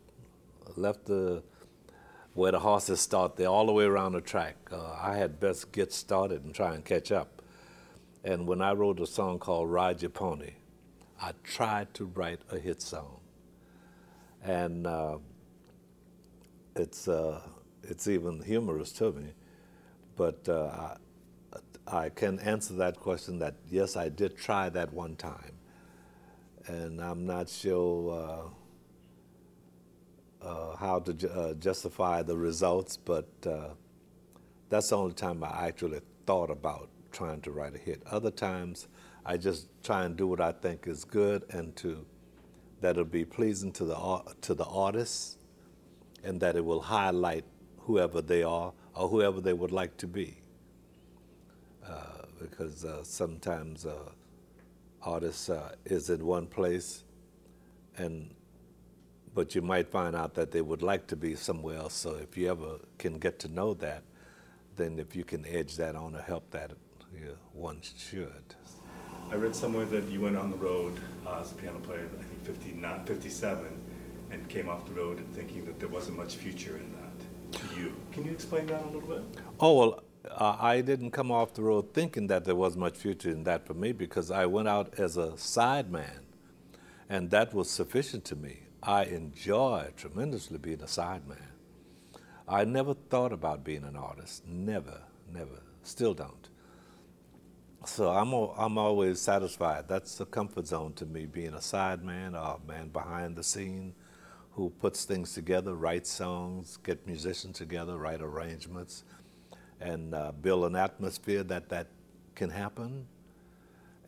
left 0.76 1.06
the 1.06 1.44
where 2.34 2.52
the 2.52 2.60
horses 2.60 3.00
start, 3.00 3.36
they're 3.36 3.48
all 3.48 3.68
the 3.68 3.72
way 3.72 3.84
around 3.84 4.14
the 4.14 4.22
track. 4.22 4.56
Uh, 4.72 4.98
I 5.00 5.18
had 5.18 5.40
best 5.40 5.72
get 5.72 5.94
started 5.94 6.44
and 6.44 6.56
try 6.56 6.74
and 6.74 6.84
catch 6.84 7.12
up. 7.12 7.44
And 8.24 8.48
when 8.48 8.60
I 8.60 8.72
wrote 8.72 9.00
a 9.00 9.06
song 9.06 9.38
called 9.38 9.70
Ride 9.70 10.02
Your 10.02 10.10
Pony, 10.10 10.54
I 11.22 11.34
tried 11.44 11.94
to 11.94 12.06
write 12.06 12.42
a 12.50 12.58
hit 12.58 12.82
song. 12.82 13.20
And 14.44 14.88
uh, 14.88 15.20
it's, 16.76 17.08
uh, 17.08 17.40
it's 17.84 18.08
even 18.08 18.42
humorous 18.42 18.92
to 18.94 19.12
me. 19.12 19.34
But 20.16 20.50
uh, 20.50 20.66
I, 20.66 20.98
I 21.88 22.10
can 22.10 22.40
answer 22.40 22.74
that 22.76 23.00
question 23.00 23.40
that 23.40 23.56
yes, 23.70 23.96
I 23.98 24.10
did 24.10 24.38
try 24.38 24.70
that 24.70 24.94
one 24.94 25.16
time. 25.16 25.54
And 26.68 27.02
I'm 27.02 27.26
not 27.26 27.50
sure 27.50 28.54
uh, 30.44 30.48
uh, 30.48 30.76
how 30.78 31.00
to 31.00 31.14
ju- 31.14 31.30
uh, 31.30 31.54
justify 31.56 32.22
the 32.24 32.38
results, 32.38 32.98
but 32.98 33.28
uh, 33.46 33.70
that's 34.70 34.90
the 34.90 34.98
only 34.98 35.14
time 35.14 35.44
I 35.44 35.68
actually 35.68 36.02
thought 36.26 36.50
about 36.50 36.90
trying 37.12 37.42
to 37.42 37.52
write 37.52 37.76
a 37.76 37.78
hit. 37.78 38.02
Other 38.10 38.32
times, 38.32 38.88
I 39.26 39.38
just 39.38 39.68
try 39.84 40.06
and 40.06 40.16
do 40.16 40.28
what 40.28 40.42
I 40.42 40.52
think 40.52 40.88
is 40.88 41.06
good 41.06 41.46
and 41.52 41.76
to 41.78 42.06
that'll 42.82 43.06
be 43.06 43.26
pleasing 43.26 43.72
to 43.74 43.86
the 43.86 44.22
to 44.42 44.54
the 44.54 44.66
artists, 44.66 45.38
and 46.24 46.40
that 46.42 46.56
it 46.56 46.66
will 46.66 46.82
highlight 46.82 47.46
whoever 47.80 48.22
they 48.22 48.44
are 48.44 48.74
or 48.96 49.10
whoever 49.10 49.42
they 49.42 49.54
would 49.54 49.72
like 49.72 49.98
to 49.98 50.08
be. 50.08 50.43
Because 52.50 52.86
uh, 52.86 53.04
sometimes 53.04 53.86
uh, 53.86 54.10
artists 55.02 55.50
uh, 55.50 55.74
is 55.86 56.10
in 56.10 56.26
one 56.26 56.48
place, 56.48 57.04
and 57.98 58.34
but 59.34 59.56
you 59.56 59.62
might 59.62 59.90
find 59.90 60.16
out 60.16 60.36
that 60.36 60.52
they 60.52 60.62
would 60.62 60.84
like 60.84 61.08
to 61.08 61.16
be 61.16 61.36
somewhere 61.36 61.78
else. 61.78 61.94
So 61.94 62.16
if 62.16 62.38
you 62.38 62.52
ever 62.52 62.80
can 62.98 63.18
get 63.18 63.40
to 63.40 63.48
know 63.48 63.74
that, 63.76 64.04
then 64.76 65.00
if 65.00 65.16
you 65.16 65.24
can 65.24 65.46
edge 65.48 65.76
that 65.78 65.96
on 65.96 66.16
or 66.16 66.22
help 66.22 66.52
that, 66.52 66.72
yeah, 67.14 67.32
one 67.54 67.80
should. 67.82 68.56
I 69.32 69.36
read 69.36 69.56
somewhere 69.56 69.86
that 69.86 70.04
you 70.10 70.22
went 70.22 70.38
on 70.38 70.52
the 70.52 70.58
road 70.58 71.00
uh, 71.26 71.40
as 71.42 71.52
a 71.52 71.56
piano 71.56 71.80
player, 71.80 72.08
I 72.20 72.24
think 72.24 72.46
59, 72.46 73.06
57, 73.06 73.66
and 74.32 74.48
came 74.50 74.70
off 74.70 74.86
the 74.86 74.94
road 74.94 75.24
thinking 75.34 75.66
that 75.66 75.80
there 75.80 75.90
wasn't 75.90 76.18
much 76.18 76.36
future 76.36 76.78
in 76.78 76.92
that 76.94 77.60
to 77.60 77.80
you. 77.80 77.94
Can 78.12 78.26
you 78.26 78.32
explain 78.32 78.68
that 78.68 78.84
a 78.84 78.86
little 78.86 79.08
bit? 79.10 79.24
Oh, 79.60 79.74
well, 79.74 80.04
uh, 80.30 80.58
I 80.60 80.82
didn't 80.82 81.12
come 81.12 81.32
off 81.32 81.54
the 81.54 81.64
road 81.64 81.94
thinking 81.94 82.28
that 82.28 82.46
there 82.46 82.56
was 82.56 82.78
much 82.78 82.96
future 82.96 83.30
in 83.30 83.44
that 83.44 83.66
for 83.66 83.74
me 83.74 83.92
because 83.92 84.32
I 84.32 84.46
went 84.46 84.68
out 84.68 84.98
as 84.98 85.18
a 85.18 85.34
sideman, 85.34 86.22
and 87.10 87.30
that 87.32 87.54
was 87.54 87.70
sufficient 87.70 88.26
to 88.26 88.36
me. 88.36 88.62
I 88.82 89.04
enjoy 89.06 89.92
tremendously 89.96 90.58
being 90.58 90.82
a 90.82 90.86
sideman. 90.86 91.52
I 92.48 92.66
never 92.66 92.94
thought 92.94 93.32
about 93.32 93.64
being 93.64 93.84
an 93.84 93.96
artist. 93.96 94.46
Never, 94.46 95.02
never. 95.32 95.62
Still 95.84 96.14
don't. 96.14 96.50
So 97.86 98.10
I'm, 98.10 98.34
I'm 98.34 98.78
always 98.78 99.20
satisfied. 99.22 99.88
That's 99.88 100.16
the 100.16 100.26
comfort 100.26 100.68
zone 100.68 100.94
to 100.94 101.06
me, 101.06 101.26
being 101.26 101.54
a 101.54 101.58
sideman 101.58 102.34
or 102.34 102.60
a 102.64 102.68
man 102.68 102.90
behind 102.90 103.36
the 103.36 103.44
scene 103.44 103.94
who 104.52 104.70
puts 104.70 105.04
things 105.06 105.34
together, 105.34 105.74
writes 105.74 106.12
songs, 106.12 106.78
get 106.78 107.06
musicians 107.08 107.58
together, 107.58 107.98
write 107.98 108.22
arrangements, 108.22 109.04
and 109.82 110.14
uh, 110.14 110.32
build 110.42 110.66
an 110.66 110.76
atmosphere 110.76 111.44
that 111.44 111.70
that 111.70 111.88
can 112.36 112.50
happen, 112.50 113.06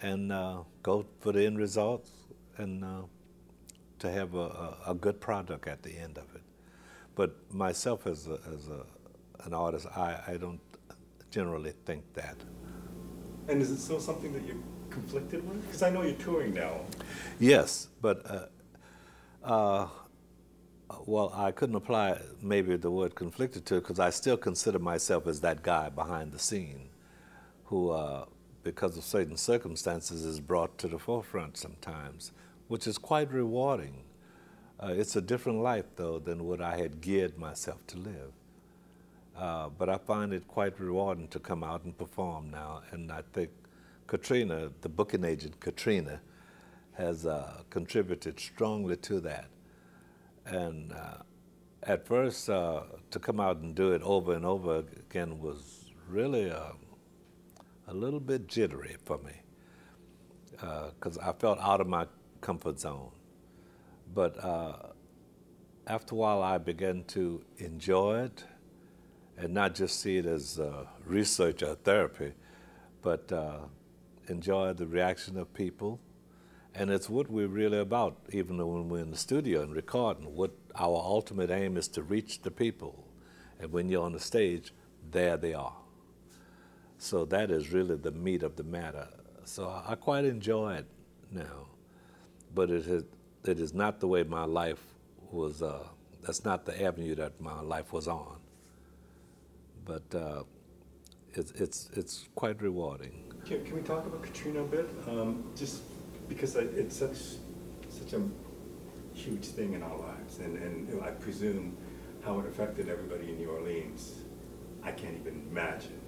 and 0.02 0.32
uh, 0.32 0.60
go 0.84 1.06
for 1.20 1.32
the 1.32 1.46
end 1.46 1.58
results, 1.58 2.12
and 2.58 2.84
uh, 2.84 3.02
to 4.00 4.12
have 4.12 4.36
a, 4.36 4.38
a, 4.38 4.78
a 4.88 4.94
good 4.96 5.20
product 5.20 5.68
at 5.68 5.84
the 5.84 5.98
end 5.98 6.18
of 6.18 6.24
it. 6.36 6.42
But 7.16 7.36
myself 7.54 8.08
as, 8.08 8.28
a, 8.28 8.40
as 8.54 8.68
a, 8.68 8.86
an 9.46 9.54
artist, 9.54 9.88
I, 9.96 10.20
I 10.28 10.38
don't 10.38 10.60
generally 11.32 11.74
think 11.86 12.04
that. 12.14 12.36
And 13.48 13.62
is 13.62 13.72
it 13.72 13.78
still 13.78 14.00
something 14.00 14.34
that 14.34 14.46
you're 14.46 14.58
conflicted 14.90 15.48
with? 15.48 15.66
Because 15.66 15.84
I 15.84 15.90
know 15.90 16.02
you're 16.02 16.14
touring 16.14 16.54
now. 16.54 16.82
Yes, 17.40 17.88
but 18.02 18.26
uh, 18.30 18.46
uh, 19.44 19.88
well, 21.06 21.32
I 21.34 21.52
couldn't 21.52 21.76
apply 21.76 22.20
maybe 22.42 22.76
the 22.76 22.92
word 22.92 23.16
conflicted 23.16 23.66
to 23.68 23.76
it 23.76 23.82
because 23.82 24.00
I 24.00 24.10
still 24.10 24.38
consider 24.38 24.80
myself 24.80 25.28
as 25.28 25.42
that 25.42 25.64
guy 25.64 25.90
behind 25.90 26.32
the 26.32 26.40
scene 26.40 26.90
who, 27.66 27.90
uh, 27.90 28.26
because 28.64 28.98
of 28.98 29.04
certain 29.04 29.38
circumstances, 29.38 30.26
is 30.26 30.40
brought 30.40 30.78
to 30.80 30.88
the 30.88 31.00
forefront 31.00 31.58
sometimes, 31.58 32.32
which 32.68 32.88
is 32.88 32.98
quite 32.98 33.32
rewarding. 33.32 34.04
Uh, 34.80 34.94
it's 34.96 35.16
a 35.16 35.22
different 35.22 35.60
life, 35.60 35.86
though, 35.96 36.20
than 36.20 36.46
what 36.46 36.62
I 36.62 36.78
had 36.78 37.02
geared 37.02 37.38
myself 37.38 37.86
to 37.88 37.98
live. 37.98 38.32
Uh, 39.36 39.70
but 39.70 39.90
I 39.90 39.98
find 39.98 40.34
it 40.34 40.48
quite 40.48 40.80
rewarding 40.80 41.28
to 41.30 41.40
come 41.40 41.64
out 41.64 41.84
and 41.84 41.98
perform 41.98 42.50
now. 42.52 42.82
And 42.92 43.12
I 43.12 43.22
think 43.34 43.50
Katrina, 44.08 44.72
the 44.82 44.90
booking 44.90 45.24
agent 45.24 45.60
Katrina, 45.60 46.22
has 46.94 47.26
uh, 47.26 47.62
contributed 47.70 48.40
strongly 48.40 48.96
to 48.98 49.20
that. 49.22 49.48
And 50.46 50.94
uh, 50.94 51.24
at 51.84 52.06
first, 52.06 52.50
uh, 52.50 52.84
to 53.12 53.20
come 53.20 53.40
out 53.40 53.58
and 53.58 53.76
do 53.76 53.94
it 53.94 54.02
over 54.02 54.34
and 54.34 54.46
over 54.46 54.84
again 55.10 55.40
was 55.40 55.92
really 56.08 56.52
uh, 56.52 56.74
a 57.88 57.94
little 57.94 58.20
bit 58.20 58.48
jittery 58.48 58.98
for 59.06 59.18
me 59.20 59.42
because 60.52 61.18
I 61.18 61.34
felt 61.34 61.60
out 61.60 61.82
of 61.82 61.88
my 61.88 62.08
comfort 62.42 62.80
zone. 62.80 63.12
But 64.14 64.44
uh, 64.44 64.74
after 65.88 66.16
a 66.16 66.18
while, 66.18 66.42
I 66.42 66.58
began 66.58 67.04
to 67.06 67.44
enjoy 67.58 68.24
it 68.26 68.44
and 69.38 69.54
not 69.54 69.76
just 69.76 70.00
see 70.00 70.18
it 70.18 70.26
as 70.26 70.60
uh, 70.60 70.86
research 71.06 71.62
or 71.62 71.76
therapy, 71.76 72.34
but 73.02 73.32
uh, 73.32 73.60
enjoy 74.28 74.74
the 74.74 74.88
reaction 74.88 75.38
of 75.38 75.54
people. 75.54 76.00
And 76.76 76.90
it's 76.90 77.10
what 77.10 77.30
we're 77.30 77.48
really 77.48 77.80
about, 77.80 78.18
even 78.32 78.58
when 78.58 78.90
we're 78.90 79.00
in 79.00 79.12
the 79.12 79.18
studio 79.18 79.62
and 79.62 79.74
recording. 79.74 80.36
What 80.36 80.52
our 80.76 80.98
ultimate 80.98 81.50
aim 81.50 81.78
is 81.78 81.88
to 81.90 82.04
reach 82.04 82.42
the 82.42 82.52
people. 82.52 83.06
And 83.60 83.72
when 83.72 83.88
you're 83.88 84.04
on 84.04 84.12
the 84.12 84.20
stage, 84.20 84.74
there 85.10 85.38
they 85.38 85.54
are. 85.54 85.78
So 86.98 87.24
that 87.26 87.50
is 87.50 87.72
really 87.72 87.96
the 87.96 88.12
meat 88.12 88.44
of 88.44 88.58
the 88.58 88.64
matter. 88.64 89.08
So 89.46 89.70
I 89.88 89.96
quite 89.96 90.26
enjoy 90.26 90.76
it 90.76 90.88
now. 91.32 91.68
But 92.54 92.70
it 92.70 92.88
is, 92.88 93.04
it 93.46 93.60
is 93.60 93.74
not 93.74 94.00
the 94.02 94.08
way 94.08 94.24
my 94.24 94.44
life 94.44 94.82
was, 95.32 95.62
uh, 95.62 95.88
that's 96.22 96.44
not 96.44 96.66
the 96.66 96.84
avenue 96.84 97.16
that 97.16 97.40
my 97.40 97.62
life 97.62 97.94
was 97.94 98.08
on 98.08 98.38
but 99.86 100.04
uh, 100.16 100.44
it's, 101.34 101.52
it's, 101.52 101.90
it's 101.94 102.28
quite 102.36 102.62
rewarding. 102.62 103.32
Can, 103.46 103.64
can 103.64 103.76
we 103.76 103.82
talk 103.82 104.06
about 104.06 104.24
Katrina 104.24 104.62
a 104.62 104.66
bit? 104.66 104.90
Um, 105.08 105.44
just 105.56 105.82
because 106.28 106.56
it's 106.56 106.96
such 106.96 107.18
such 107.90 108.14
a 108.14 108.22
huge 109.14 109.46
thing 109.46 109.74
in 109.74 109.82
our 109.82 109.98
lives, 109.98 110.40
and, 110.40 110.58
and 110.58 111.02
I 111.02 111.12
presume 111.12 111.78
how 112.24 112.40
it 112.40 112.46
affected 112.48 112.90
everybody 112.90 113.30
in 113.30 113.38
New 113.38 113.50
Orleans. 113.50 114.16
I 114.84 114.92
can't 114.92 115.16
even 115.20 115.48
imagine. 115.50 116.00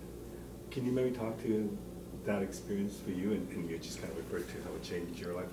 Can 0.71 0.85
you 0.85 0.91
maybe 0.91 1.11
talk 1.11 1.41
to 1.43 1.77
that 2.25 2.41
experience 2.41 2.99
for 2.99 3.11
you, 3.11 3.31
and, 3.31 3.49
and 3.51 3.69
you 3.69 3.77
just 3.77 4.01
kind 4.01 4.11
of 4.11 4.17
referred 4.17 4.47
to 4.49 4.55
how 4.63 4.75
it 4.75 4.83
changed 4.83 5.19
your 5.19 5.33
life? 5.33 5.47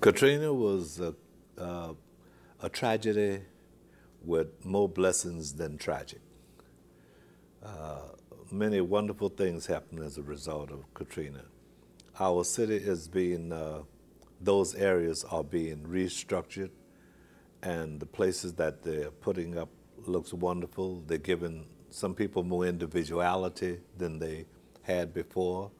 Katrina 0.00 0.52
was 0.52 1.00
a, 1.00 1.14
uh, 1.58 1.94
a 2.60 2.68
tragedy 2.68 3.40
with 4.24 4.64
more 4.64 4.88
blessings 4.88 5.54
than 5.54 5.78
tragic. 5.78 6.20
Uh, 7.64 8.00
many 8.50 8.80
wonderful 8.80 9.28
things 9.28 9.66
happened 9.66 10.00
as 10.00 10.18
a 10.18 10.22
result 10.22 10.70
of 10.70 10.92
Katrina. 10.94 11.44
Our 12.20 12.44
city 12.44 12.76
is 12.76 13.08
being, 13.08 13.52
uh, 13.52 13.82
those 14.42 14.74
areas 14.74 15.24
are 15.24 15.44
being 15.44 15.84
restructured, 15.84 16.70
and 17.62 18.00
the 18.00 18.06
places 18.06 18.54
that 18.54 18.82
they're 18.82 19.10
putting 19.10 19.56
up 19.56 19.68
looks 20.06 20.32
wonderful. 20.32 21.02
They're 21.06 21.18
giving 21.18 21.66
some 21.90 22.14
people 22.14 22.42
more 22.42 22.66
individuality 22.66 23.78
than 23.96 24.18
they 24.18 24.46
had 24.82 25.14
before, 25.14 25.70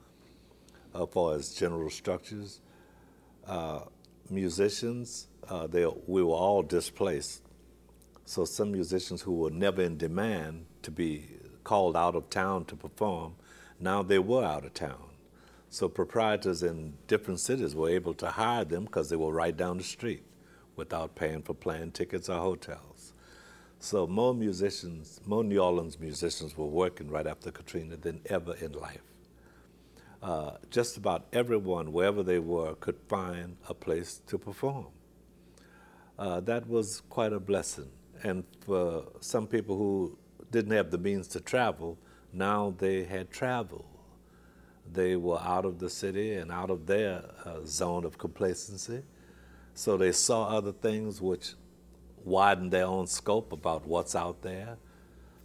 as 0.95 1.09
far 1.11 1.35
as 1.35 1.54
general 1.54 1.90
structures. 1.90 2.61
Uh, 3.47 3.81
musicians, 4.31 5.26
uh, 5.49 5.66
they, 5.66 5.87
we 6.07 6.23
were 6.23 6.35
all 6.35 6.62
displaced. 6.62 7.42
So 8.25 8.45
some 8.45 8.71
musicians 8.71 9.23
who 9.23 9.33
were 9.33 9.50
never 9.50 9.83
in 9.83 9.97
demand 9.97 10.66
to 10.83 10.90
be 10.90 11.28
called 11.64 11.97
out 11.97 12.14
of 12.14 12.31
town 12.31 12.64
to 12.66 12.76
perform, 12.76 13.35
now 13.81 14.02
they 14.02 14.19
were 14.19 14.45
out 14.45 14.64
of 14.64 14.75
town. 14.75 15.12
So 15.73 15.88
proprietors 15.88 16.62
in 16.62 16.93
different 17.07 17.41
cities 17.41 17.75
were 17.75 17.88
able 17.88 18.12
to 18.14 18.26
hire 18.26 18.62
them 18.62 18.85
because 18.85 19.09
they 19.09 19.17
were 19.17 19.33
right 19.33 19.57
down 19.57 19.79
the 19.79 19.83
street 19.83 20.23
without 20.76 21.14
paying 21.14 21.41
for 21.41 21.55
plane 21.55 21.91
tickets 21.93 22.29
or 22.29 22.38
hotels. 22.38 23.14
So 23.79 24.07
more 24.07 24.35
musicians, 24.35 25.23
more 25.25 25.43
New 25.43 25.59
Orleans 25.61 25.99
musicians 25.99 26.59
were 26.59 26.67
working 26.67 27.09
right 27.09 27.26
after 27.26 27.50
Katrina 27.50 27.97
than 27.97 28.21
ever 28.26 28.55
in 28.57 28.73
life. 28.73 29.00
Uh, 30.23 30.59
just 30.69 30.99
about 30.99 31.25
everyone, 31.33 31.91
wherever 31.91 32.23
they 32.23 32.38
were, 32.38 32.75
could 32.75 32.99
find 33.09 33.57
a 33.67 33.73
place 33.73 34.21
to 34.26 34.37
perform. 34.37 34.88
Uh, 36.19 36.41
that 36.41 36.69
was 36.69 37.00
quite 37.09 37.33
a 37.33 37.41
blessing. 37.41 37.88
And 38.23 38.45
for 38.61 39.05
some 39.21 39.47
people 39.47 39.79
who 39.79 40.19
didn't 40.50 40.73
have 40.73 40.91
the 40.91 40.99
means 40.99 41.29
to 41.29 41.41
travel, 41.41 41.97
now 42.31 42.75
they 42.76 43.05
had 43.05 43.31
travel. 43.31 43.87
They 44.91 45.17
were 45.17 45.41
out 45.41 45.65
of 45.65 45.79
the 45.79 45.91
city 45.91 46.35
and 46.35 46.51
out 46.51 46.71
of 46.71 46.87
their 46.87 47.23
uh, 47.45 47.61
zone 47.65 48.05
of 48.05 48.19
complacency. 48.19 49.03
So 49.75 49.97
they 49.97 50.12
saw 50.12 50.49
other 50.49 50.73
things 50.73 51.21
which 51.21 51.55
widened 52.25 52.73
their 52.73 52.87
own 52.87 53.07
scope 53.07 53.53
about 53.53 53.87
what's 53.87 54.15
out 54.15 54.43
there. 54.43 54.77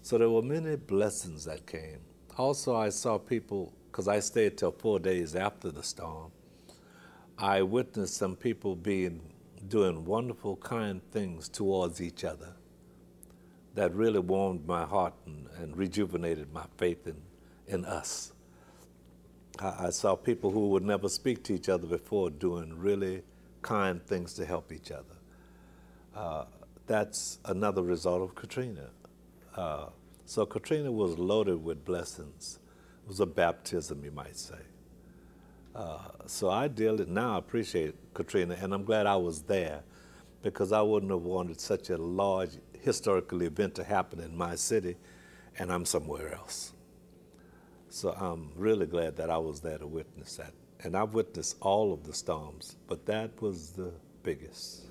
So 0.02 0.18
there 0.18 0.30
were 0.30 0.42
many 0.42 0.76
blessings 0.76 1.46
that 1.46 1.66
came. 1.66 2.00
Also, 2.38 2.76
I 2.76 2.90
saw 2.90 3.18
people, 3.18 3.74
because 3.92 4.08
I 4.08 4.20
stayed 4.20 4.58
till 4.58 4.72
four 4.72 5.00
days 5.00 5.36
after 5.36 5.72
the 5.72 5.84
storm, 5.84 6.32
I 7.38 7.62
witnessed 7.62 8.16
some 8.16 8.36
people 8.36 8.76
being 8.76 9.22
doing 9.68 10.06
wonderful, 10.06 10.56
kind 10.58 11.02
things 11.12 11.50
towards 11.50 12.02
each 12.02 12.24
other 12.24 12.54
that 13.76 13.94
really 13.94 14.20
warmed 14.20 14.66
my 14.66 14.86
heart 14.86 15.14
and, 15.26 15.48
and 15.60 15.76
rejuvenated 15.78 16.52
my 16.54 16.66
faith 16.78 17.06
in, 17.08 17.18
in 17.68 17.86
us. 17.86 18.34
I, 19.60 19.88
I 19.88 19.90
saw 19.90 20.16
people 20.16 20.52
who 20.52 20.70
would 20.70 20.84
never 20.84 21.10
speak 21.10 21.44
to 21.46 21.54
each 21.54 21.70
other 21.70 21.88
before 21.88 22.30
doing 22.30 22.78
really 22.78 23.24
kind 23.62 24.06
things 24.06 24.34
to 24.36 24.46
help 24.46 24.72
each 24.72 24.92
other. 24.92 25.04
Uh, 26.16 26.46
that's 26.88 27.40
another 27.46 27.84
result 27.84 28.22
of 28.22 28.36
Katrina. 28.36 28.90
Uh, 29.56 29.88
so 30.26 30.46
Katrina 30.46 30.92
was 30.92 31.18
loaded 31.18 31.64
with 31.64 31.86
blessings. 31.86 32.60
It 33.04 33.08
was 33.08 33.20
a 33.20 33.26
baptism, 33.26 34.04
you 34.04 34.12
might 34.12 34.38
say. 34.38 34.60
Uh, 35.76 36.00
so 36.26 36.50
I 36.50 36.68
deal 36.68 37.00
it 37.00 37.08
now. 37.08 37.36
I 37.36 37.38
appreciate 37.40 37.96
Katrina, 38.14 38.58
and 38.60 38.74
I'm 38.74 38.84
glad 38.84 39.06
I 39.06 39.16
was 39.16 39.44
there 39.44 39.84
because 40.42 40.72
I 40.72 40.82
wouldn't 40.82 41.12
have 41.12 41.22
wanted 41.22 41.60
such 41.60 41.90
a 41.90 41.98
large 41.98 42.52
historical 42.82 43.44
event 43.44 43.76
to 43.76 43.84
happen 43.84 44.20
in 44.20 44.36
my 44.36 44.56
city, 44.56 44.96
and 45.60 45.72
I'm 45.72 45.86
somewhere 45.86 46.34
else. 46.34 46.74
So 47.90 48.12
I'm 48.12 48.52
really 48.56 48.86
glad 48.86 49.16
that 49.18 49.30
I 49.30 49.38
was 49.38 49.62
there 49.62 49.78
to 49.78 49.88
witness 49.88 50.36
that. 50.36 50.54
And 50.84 50.96
I've 50.96 51.14
witnessed 51.14 51.58
all 51.62 51.94
of 51.94 52.04
the 52.04 52.14
storms, 52.14 52.76
but 52.88 53.06
that 53.06 53.42
was 53.42 53.72
the 53.72 53.92
biggest 54.24 54.88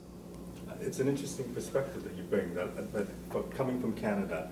it's 0.81 1.01
an 1.01 1.09
interesting 1.09 1.53
perspective 1.55 2.05
that 2.05 2.15
you 2.15 2.23
bring. 2.25 2.55
That, 2.55 2.93
that, 2.93 3.31
but 3.33 3.51
coming 3.55 3.81
from 3.81 3.95
Canada, 3.95 4.51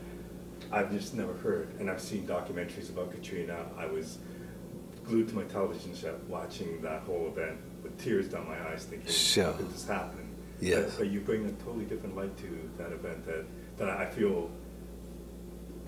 I've 0.72 0.90
just 0.90 1.14
never 1.14 1.34
heard, 1.34 1.68
and 1.78 1.90
I've 1.90 2.00
seen 2.00 2.26
documentaries 2.26 2.90
about 2.90 3.12
Katrina. 3.12 3.66
I 3.76 3.86
was 3.86 4.18
glued 5.04 5.28
to 5.28 5.34
my 5.34 5.44
television 5.44 5.94
set 5.94 6.22
watching 6.24 6.80
that 6.82 7.02
whole 7.02 7.28
event 7.28 7.58
with 7.82 7.98
tears 8.02 8.28
down 8.28 8.46
my 8.46 8.58
eyes, 8.68 8.84
thinking, 8.84 9.10
sure. 9.10 9.44
"How 9.44 9.52
could 9.52 9.72
this 9.72 9.86
happen?" 9.86 10.34
Yes. 10.60 10.92
But, 10.92 10.98
but 10.98 11.08
you 11.08 11.20
bring 11.20 11.46
a 11.46 11.52
totally 11.64 11.84
different 11.84 12.16
light 12.16 12.36
to 12.38 12.70
that 12.78 12.92
event 12.92 13.26
that 13.26 13.44
that 13.78 13.90
I 13.90 14.06
feel 14.06 14.50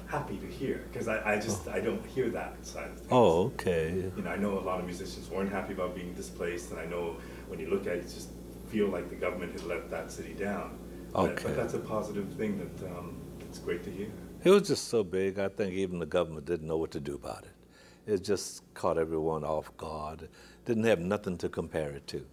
happy 0.06 0.36
to 0.38 0.46
hear 0.46 0.84
because 0.92 1.08
I, 1.08 1.34
I 1.34 1.38
just 1.38 1.66
oh. 1.68 1.72
I 1.72 1.80
don't 1.80 2.04
hear 2.06 2.28
that 2.30 2.64
side 2.64 2.90
of 2.90 2.96
things. 2.98 3.08
Oh, 3.10 3.46
okay. 3.46 4.10
You 4.16 4.22
know, 4.22 4.30
I 4.30 4.36
know 4.36 4.58
a 4.58 4.60
lot 4.60 4.80
of 4.80 4.86
musicians 4.86 5.28
weren't 5.30 5.50
happy 5.50 5.72
about 5.72 5.94
being 5.94 6.14
displaced, 6.14 6.70
and 6.70 6.80
I 6.80 6.86
know 6.86 7.16
when 7.48 7.58
you 7.58 7.68
look 7.68 7.86
at 7.86 7.96
it, 7.96 8.04
it's 8.04 8.14
just 8.14 8.28
feel 8.68 8.88
like 8.88 9.08
the 9.08 9.16
government 9.16 9.52
had 9.52 9.64
let 9.64 9.90
that 9.90 10.10
city 10.10 10.34
down. 10.34 10.78
Okay. 11.14 11.34
But, 11.34 11.42
but 11.42 11.56
that's 11.56 11.74
a 11.74 11.78
positive 11.78 12.32
thing 12.34 12.58
that 12.58 12.86
um, 12.88 13.16
it's 13.40 13.58
great 13.58 13.82
to 13.84 13.90
hear. 13.90 14.08
It 14.44 14.50
was 14.50 14.68
just 14.68 14.88
so 14.88 15.02
big, 15.02 15.38
I 15.38 15.48
think 15.48 15.72
even 15.72 15.98
the 15.98 16.06
government 16.06 16.46
didn't 16.46 16.68
know 16.68 16.76
what 16.76 16.90
to 16.92 17.00
do 17.00 17.14
about 17.14 17.44
it. 17.44 18.12
It 18.12 18.22
just 18.22 18.62
caught 18.74 18.98
everyone 18.98 19.42
off 19.42 19.76
guard. 19.76 20.28
Didn't 20.64 20.84
have 20.84 21.00
nothing 21.00 21.36
to 21.38 21.48
compare 21.48 21.90
it 21.90 22.06
to. 22.08 22.24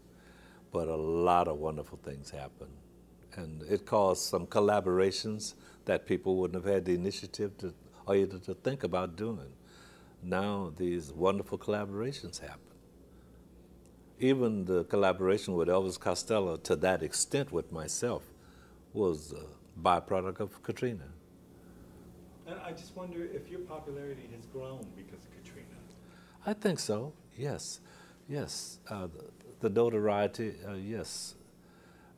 But 0.71 0.87
a 0.87 0.95
lot 0.95 1.47
of 1.47 1.57
wonderful 1.57 1.99
things 2.03 2.29
happened. 2.29 2.73
And 3.35 3.63
it 3.63 3.85
caused 3.85 4.23
some 4.23 4.45
collaborations 4.45 5.55
that 5.85 6.05
people 6.05 6.37
wouldn't 6.37 6.63
have 6.63 6.73
had 6.73 6.85
the 6.85 6.93
initiative 6.93 7.57
to 7.57 7.73
or 8.05 8.15
either 8.15 8.37
to 8.37 8.53
think 8.53 8.83
about 8.83 9.15
doing. 9.15 9.53
Now 10.21 10.73
these 10.75 11.11
wonderful 11.13 11.57
collaborations 11.57 12.39
happen 12.39 12.73
even 14.23 14.65
the 14.65 14.85
collaboration 14.85 15.53
with 15.53 15.67
Elvis 15.67 15.99
Costello 15.99 16.55
to 16.57 16.75
that 16.77 17.03
extent 17.03 17.51
with 17.51 17.71
myself 17.71 18.23
was 18.93 19.33
a 19.33 19.81
byproduct 19.81 20.39
of 20.39 20.63
Katrina. 20.63 21.05
And 22.47 22.57
I 22.61 22.71
just 22.71 22.95
wonder 22.95 23.25
if 23.25 23.49
your 23.49 23.61
popularity 23.61 24.29
has 24.35 24.45
grown 24.45 24.85
because 24.95 25.25
of 25.25 25.43
Katrina. 25.43 25.67
I 26.45 26.53
think 26.53 26.79
so, 26.79 27.13
yes. 27.37 27.79
Yes. 28.29 28.79
Uh, 28.89 29.07
the, 29.07 29.67
the, 29.67 29.69
notoriety, 29.69 30.53
uh, 30.67 30.73
yes. 30.73 31.35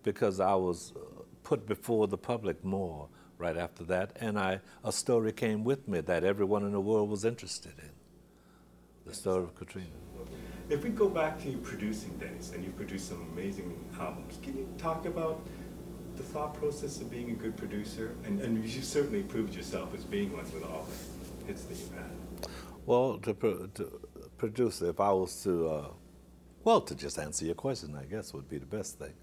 Because 0.03 0.39
I 0.39 0.53
was 0.53 0.93
uh, 0.95 1.23
put 1.43 1.65
before 1.65 2.07
the 2.07 2.17
public 2.17 2.63
more 2.63 3.07
right 3.37 3.57
after 3.57 3.83
that, 3.85 4.15
and 4.19 4.39
I, 4.39 4.61
a 4.83 4.91
story 4.91 5.31
came 5.31 5.63
with 5.63 5.87
me 5.87 6.01
that 6.01 6.23
everyone 6.23 6.63
in 6.63 6.71
the 6.71 6.81
world 6.81 7.09
was 7.09 7.25
interested 7.25 7.73
in 7.79 7.89
the 9.05 9.13
story 9.13 9.43
of 9.43 9.55
Katrina. 9.55 9.87
If 10.69 10.83
we 10.83 10.89
go 10.89 11.09
back 11.09 11.39
to 11.43 11.49
your 11.49 11.59
producing 11.59 12.17
days, 12.17 12.51
and 12.55 12.63
you 12.63 12.71
produced 12.71 13.09
some 13.09 13.27
amazing 13.33 13.77
albums, 13.99 14.39
can 14.41 14.57
you 14.57 14.67
talk 14.77 15.05
about 15.05 15.45
the 16.15 16.23
thought 16.23 16.55
process 16.55 17.01
of 17.01 17.11
being 17.11 17.29
a 17.31 17.33
good 17.33 17.55
producer? 17.55 18.15
And, 18.25 18.41
and 18.41 18.65
you 18.67 18.81
certainly 18.81 19.21
proved 19.21 19.53
yourself 19.53 19.93
as 19.93 20.03
being 20.05 20.33
one 20.33 20.45
with 20.45 20.63
all 20.63 20.87
the 21.39 21.45
hits 21.45 21.65
that 21.65 21.77
you've 21.77 21.93
had. 21.93 22.49
Well, 22.85 23.19
to, 23.19 23.33
pro- 23.33 23.67
to 23.67 23.99
produce, 24.37 24.81
if 24.81 24.99
I 24.99 25.11
was 25.11 25.43
to, 25.43 25.67
uh, 25.67 25.87
well, 26.63 26.81
to 26.81 26.95
just 26.95 27.19
answer 27.19 27.45
your 27.45 27.55
question, 27.55 27.95
I 27.95 28.05
guess 28.05 28.33
would 28.33 28.49
be 28.49 28.57
the 28.57 28.65
best 28.65 28.97
thing. 28.97 29.13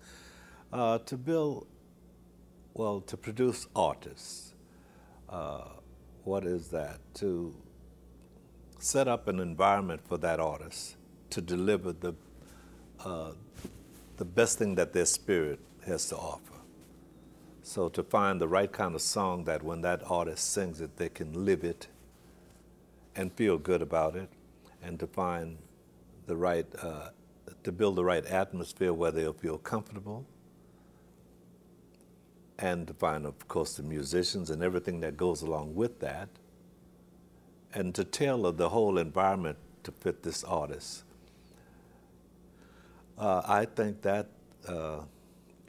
Uh, 0.72 0.98
to 0.98 1.16
build, 1.16 1.66
well, 2.74 3.00
to 3.02 3.16
produce 3.16 3.66
artists, 3.76 4.54
uh, 5.28 5.64
what 6.24 6.44
is 6.44 6.68
that? 6.68 7.00
To 7.14 7.54
set 8.78 9.08
up 9.08 9.28
an 9.28 9.38
environment 9.40 10.00
for 10.06 10.18
that 10.18 10.40
artist 10.40 10.96
to 11.30 11.40
deliver 11.40 11.92
the, 11.92 12.14
uh, 13.04 13.32
the 14.16 14.24
best 14.24 14.58
thing 14.58 14.74
that 14.74 14.92
their 14.92 15.06
spirit 15.06 15.60
has 15.86 16.08
to 16.08 16.16
offer. 16.16 16.54
So 17.62 17.88
to 17.90 18.02
find 18.02 18.40
the 18.40 18.48
right 18.48 18.70
kind 18.70 18.94
of 18.94 19.00
song 19.00 19.44
that 19.44 19.62
when 19.62 19.82
that 19.82 20.02
artist 20.04 20.52
sings 20.52 20.80
it, 20.80 20.96
they 20.96 21.08
can 21.08 21.44
live 21.44 21.64
it 21.64 21.86
and 23.14 23.32
feel 23.32 23.58
good 23.58 23.82
about 23.82 24.16
it, 24.16 24.28
and 24.82 24.98
to 24.98 25.06
find 25.06 25.58
the 26.26 26.34
right, 26.34 26.66
uh, 26.82 27.10
to 27.62 27.70
build 27.70 27.96
the 27.96 28.04
right 28.04 28.24
atmosphere 28.24 28.92
where 28.92 29.10
they'll 29.10 29.32
feel 29.32 29.58
comfortable, 29.58 30.26
and 32.58 32.86
to 32.86 32.94
find, 32.94 33.26
of 33.26 33.48
course, 33.48 33.74
the 33.74 33.82
musicians 33.82 34.50
and 34.50 34.62
everything 34.62 35.00
that 35.00 35.16
goes 35.16 35.42
along 35.42 35.74
with 35.74 36.00
that, 36.00 36.28
and 37.74 37.94
to 37.94 38.04
tailor 38.04 38.52
the 38.52 38.68
whole 38.68 38.98
environment 38.98 39.58
to 39.82 39.92
fit 39.92 40.22
this 40.22 40.44
artist. 40.44 41.04
Uh, 43.18 43.42
I 43.46 43.64
think 43.64 44.02
that, 44.02 44.28
uh, 44.68 45.00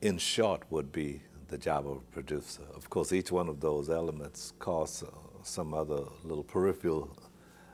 in 0.02 0.18
short, 0.18 0.64
would 0.70 0.92
be 0.92 1.22
the 1.48 1.58
job 1.58 1.88
of 1.88 1.98
a 1.98 2.12
producer. 2.12 2.64
Of 2.76 2.90
course, 2.90 3.14
each 3.14 3.32
one 3.32 3.48
of 3.48 3.60
those 3.60 3.90
elements 3.90 4.54
costs 4.60 5.04
uh, 5.04 5.08
some 5.44 5.74
other 5.74 6.04
little 6.24 6.44
peripheral 6.44 7.16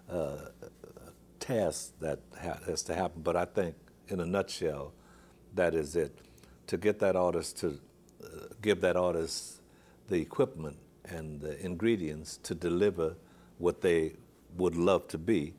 uh, 0.10 0.50
task 1.40 1.94
that 2.00 2.20
ha- 2.42 2.60
has 2.66 2.84
to 2.84 2.96
happen. 2.96 3.22
But 3.22 3.36
I 3.36 3.46
think, 3.46 3.76
in 4.08 4.20
a 4.20 4.26
nutshell, 4.26 4.94
that 5.56 5.74
is 5.74 5.96
it. 5.96 6.18
To 6.68 6.78
get 6.78 7.00
that 7.00 7.16
artist 7.16 7.58
to 7.60 7.80
give 8.62 8.82
that 8.82 8.96
artist 8.96 9.62
the 10.08 10.20
equipment 10.20 10.78
and 11.06 11.42
the 11.42 11.64
ingredients 11.64 12.38
to 12.44 12.56
deliver 12.56 13.16
what 13.58 13.82
they 13.82 14.14
would 14.58 14.76
love 14.76 15.08
to 15.08 15.18
be, 15.18 15.54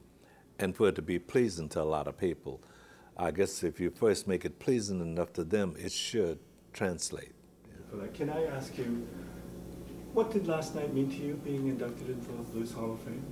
and 0.59 0.75
for 0.77 0.89
it 0.89 0.95
to 0.95 1.03
be 1.03 1.19
pleasing 1.19 1.69
to 1.69 1.81
a 1.81 1.85
lot 1.85 2.07
of 2.07 2.19
people. 2.19 2.61
I 3.17 3.31
guess 3.31 3.63
if 3.63 3.81
you 3.81 3.91
first 3.91 4.27
make 4.27 4.45
it 4.45 4.59
pleasing 4.59 5.01
enough 5.01 5.33
to 5.35 5.45
them, 5.45 5.75
it 5.79 5.93
should 5.93 6.39
translate. 6.73 7.33
Can 8.15 8.31
I 8.31 8.47
ask 8.47 8.77
you, 8.79 9.07
what 10.13 10.31
did 10.31 10.47
last 10.47 10.75
night 10.75 10.95
mean 10.95 11.11
to 11.11 11.17
you, 11.17 11.35
being 11.35 11.69
inducted 11.69 12.09
into 12.09 12.29
the 12.29 12.43
Blues 12.43 12.73
Hall 12.73 12.93
of 12.93 13.01
Fame? 13.01 13.25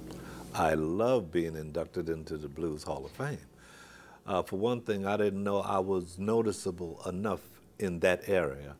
I 0.55 0.75
love 0.75 1.31
being 1.31 1.57
inducted 1.57 2.09
into 2.09 2.37
the 2.37 2.49
Blues 2.49 2.83
Hall 2.83 3.05
of 3.05 3.11
Fame. 3.13 3.39
Uh, 4.27 4.43
for 4.43 4.57
one 4.57 4.81
thing, 4.81 5.07
I 5.07 5.17
didn't 5.17 5.43
know 5.43 5.61
I 5.61 5.79
was 5.79 6.19
noticeable 6.19 7.01
enough 7.07 7.41
in 7.79 8.01
that 8.01 8.29
area 8.29 8.77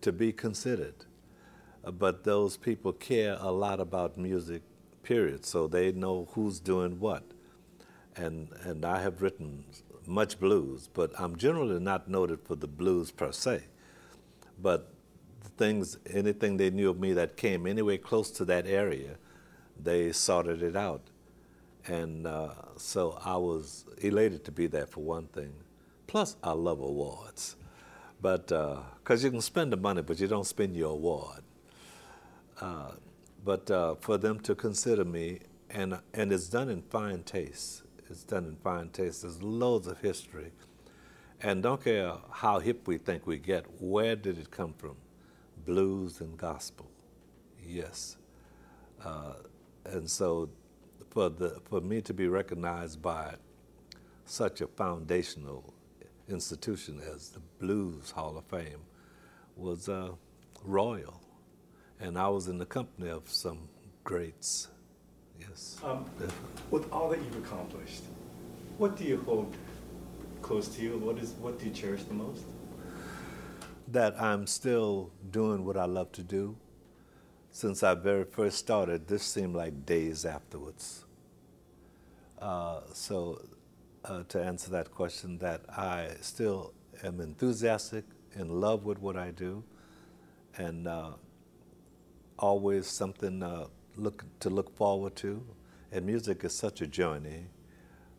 to 0.00 0.12
be 0.12 0.32
considered. 0.32 0.94
Uh, 1.84 1.90
but 1.92 2.24
those 2.24 2.56
people 2.56 2.92
care 2.92 3.36
a 3.40 3.50
lot 3.52 3.80
about 3.80 4.16
music, 4.18 4.62
period, 5.02 5.44
so 5.46 5.66
they 5.68 5.92
know 5.92 6.28
who's 6.34 6.60
doing 6.60 7.00
what. 7.00 7.24
and 8.16 8.48
and 8.62 8.84
I 8.84 9.02
have 9.02 9.22
written 9.22 9.64
much 10.06 10.38
blues, 10.40 10.88
but 10.92 11.12
I'm 11.18 11.36
generally 11.36 11.80
not 11.80 12.08
noted 12.08 12.40
for 12.44 12.56
the 12.56 12.66
blues 12.68 13.10
per 13.10 13.32
se. 13.32 13.64
But 14.60 14.92
things, 15.58 15.98
anything 16.10 16.56
they 16.56 16.70
knew 16.70 16.90
of 16.90 16.98
me 17.00 17.12
that 17.14 17.36
came 17.36 17.66
anywhere 17.66 17.98
close 17.98 18.30
to 18.32 18.44
that 18.46 18.66
area, 18.66 19.16
they 19.82 20.12
sorted 20.12 20.62
it 20.62 20.76
out. 20.76 21.02
And 21.86 22.26
uh, 22.26 22.50
so 22.76 23.18
I 23.24 23.36
was 23.36 23.84
elated 23.98 24.44
to 24.46 24.52
be 24.52 24.66
there 24.66 24.86
for 24.86 25.00
one 25.02 25.26
thing. 25.28 25.52
Plus, 26.06 26.36
I 26.42 26.52
love 26.52 26.80
awards. 26.80 27.56
But, 28.20 28.46
because 28.48 29.22
uh, 29.22 29.26
you 29.26 29.30
can 29.30 29.40
spend 29.40 29.72
the 29.72 29.76
money, 29.76 30.02
but 30.02 30.18
you 30.18 30.26
don't 30.26 30.46
spend 30.46 30.76
your 30.76 30.92
award. 30.92 31.42
Uh, 32.60 32.92
but 33.44 33.70
uh, 33.70 33.94
for 33.96 34.16
them 34.18 34.40
to 34.40 34.54
consider 34.54 35.04
me, 35.04 35.40
and, 35.70 35.98
and 36.14 36.32
it's 36.32 36.48
done 36.48 36.68
in 36.68 36.82
fine 36.82 37.22
taste. 37.22 37.82
It's 38.08 38.24
done 38.24 38.44
in 38.46 38.56
fine 38.56 38.88
taste. 38.88 39.22
There's 39.22 39.42
loads 39.42 39.86
of 39.86 39.98
history. 40.00 40.52
And 41.42 41.62
don't 41.62 41.82
care 41.82 42.14
how 42.30 42.60
hip 42.60 42.88
we 42.88 42.98
think 42.98 43.26
we 43.26 43.38
get, 43.38 43.66
where 43.80 44.16
did 44.16 44.38
it 44.38 44.50
come 44.50 44.72
from? 44.72 44.96
Blues 45.66 46.20
and 46.20 46.36
gospel. 46.38 46.90
Yes. 47.62 48.16
Uh, 49.04 49.34
and 49.84 50.08
so 50.08 50.48
for, 51.10 51.28
the, 51.28 51.60
for 51.64 51.80
me 51.80 52.00
to 52.02 52.14
be 52.14 52.28
recognized 52.28 53.02
by 53.02 53.34
such 54.24 54.60
a 54.60 54.66
foundational 54.66 55.74
institution 56.28 57.00
as 57.14 57.28
the 57.30 57.40
Blues 57.60 58.10
Hall 58.10 58.36
of 58.36 58.44
Fame 58.44 58.80
was 59.56 59.88
uh, 59.88 60.10
royal. 60.64 61.20
And 62.00 62.18
I 62.18 62.28
was 62.28 62.48
in 62.48 62.58
the 62.58 62.66
company 62.66 63.08
of 63.08 63.28
some 63.28 63.68
greats. 64.04 64.68
Yes. 65.40 65.78
Um, 65.82 66.04
with 66.70 66.90
all 66.92 67.08
that 67.10 67.18
you've 67.18 67.44
accomplished, 67.44 68.02
what 68.78 68.96
do 68.96 69.04
you 69.04 69.22
hold 69.22 69.54
close 70.42 70.68
to 70.68 70.82
you? 70.82 70.98
What 70.98 71.18
is 71.18 71.32
what 71.40 71.58
do 71.58 71.66
you 71.66 71.72
cherish 71.72 72.02
the 72.04 72.14
most? 72.14 72.44
That 73.88 74.20
I'm 74.20 74.46
still 74.46 75.10
doing 75.30 75.64
what 75.64 75.76
I 75.76 75.86
love 75.86 76.12
to 76.12 76.22
do. 76.22 76.56
Since 77.50 77.82
I 77.82 77.94
very 77.94 78.24
first 78.24 78.58
started, 78.58 79.08
this 79.08 79.22
seemed 79.22 79.56
like 79.56 79.86
days 79.86 80.26
afterwards. 80.26 81.04
Uh, 82.38 82.80
so, 82.92 83.40
uh, 84.08 84.22
to 84.28 84.42
answer 84.42 84.70
that 84.70 84.92
question, 84.92 85.38
that 85.38 85.62
I 85.70 86.10
still 86.20 86.72
am 87.02 87.20
enthusiastic, 87.20 88.04
in 88.34 88.60
love 88.60 88.84
with 88.84 88.98
what 88.98 89.16
I 89.16 89.30
do, 89.30 89.64
and 90.58 90.86
uh, 90.86 91.12
always 92.38 92.86
something 92.86 93.42
uh, 93.42 93.66
look 93.96 94.24
to 94.40 94.50
look 94.50 94.76
forward 94.76 95.16
to. 95.16 95.42
And 95.92 96.04
music 96.04 96.44
is 96.44 96.54
such 96.54 96.80
a 96.80 96.86
journey. 96.86 97.46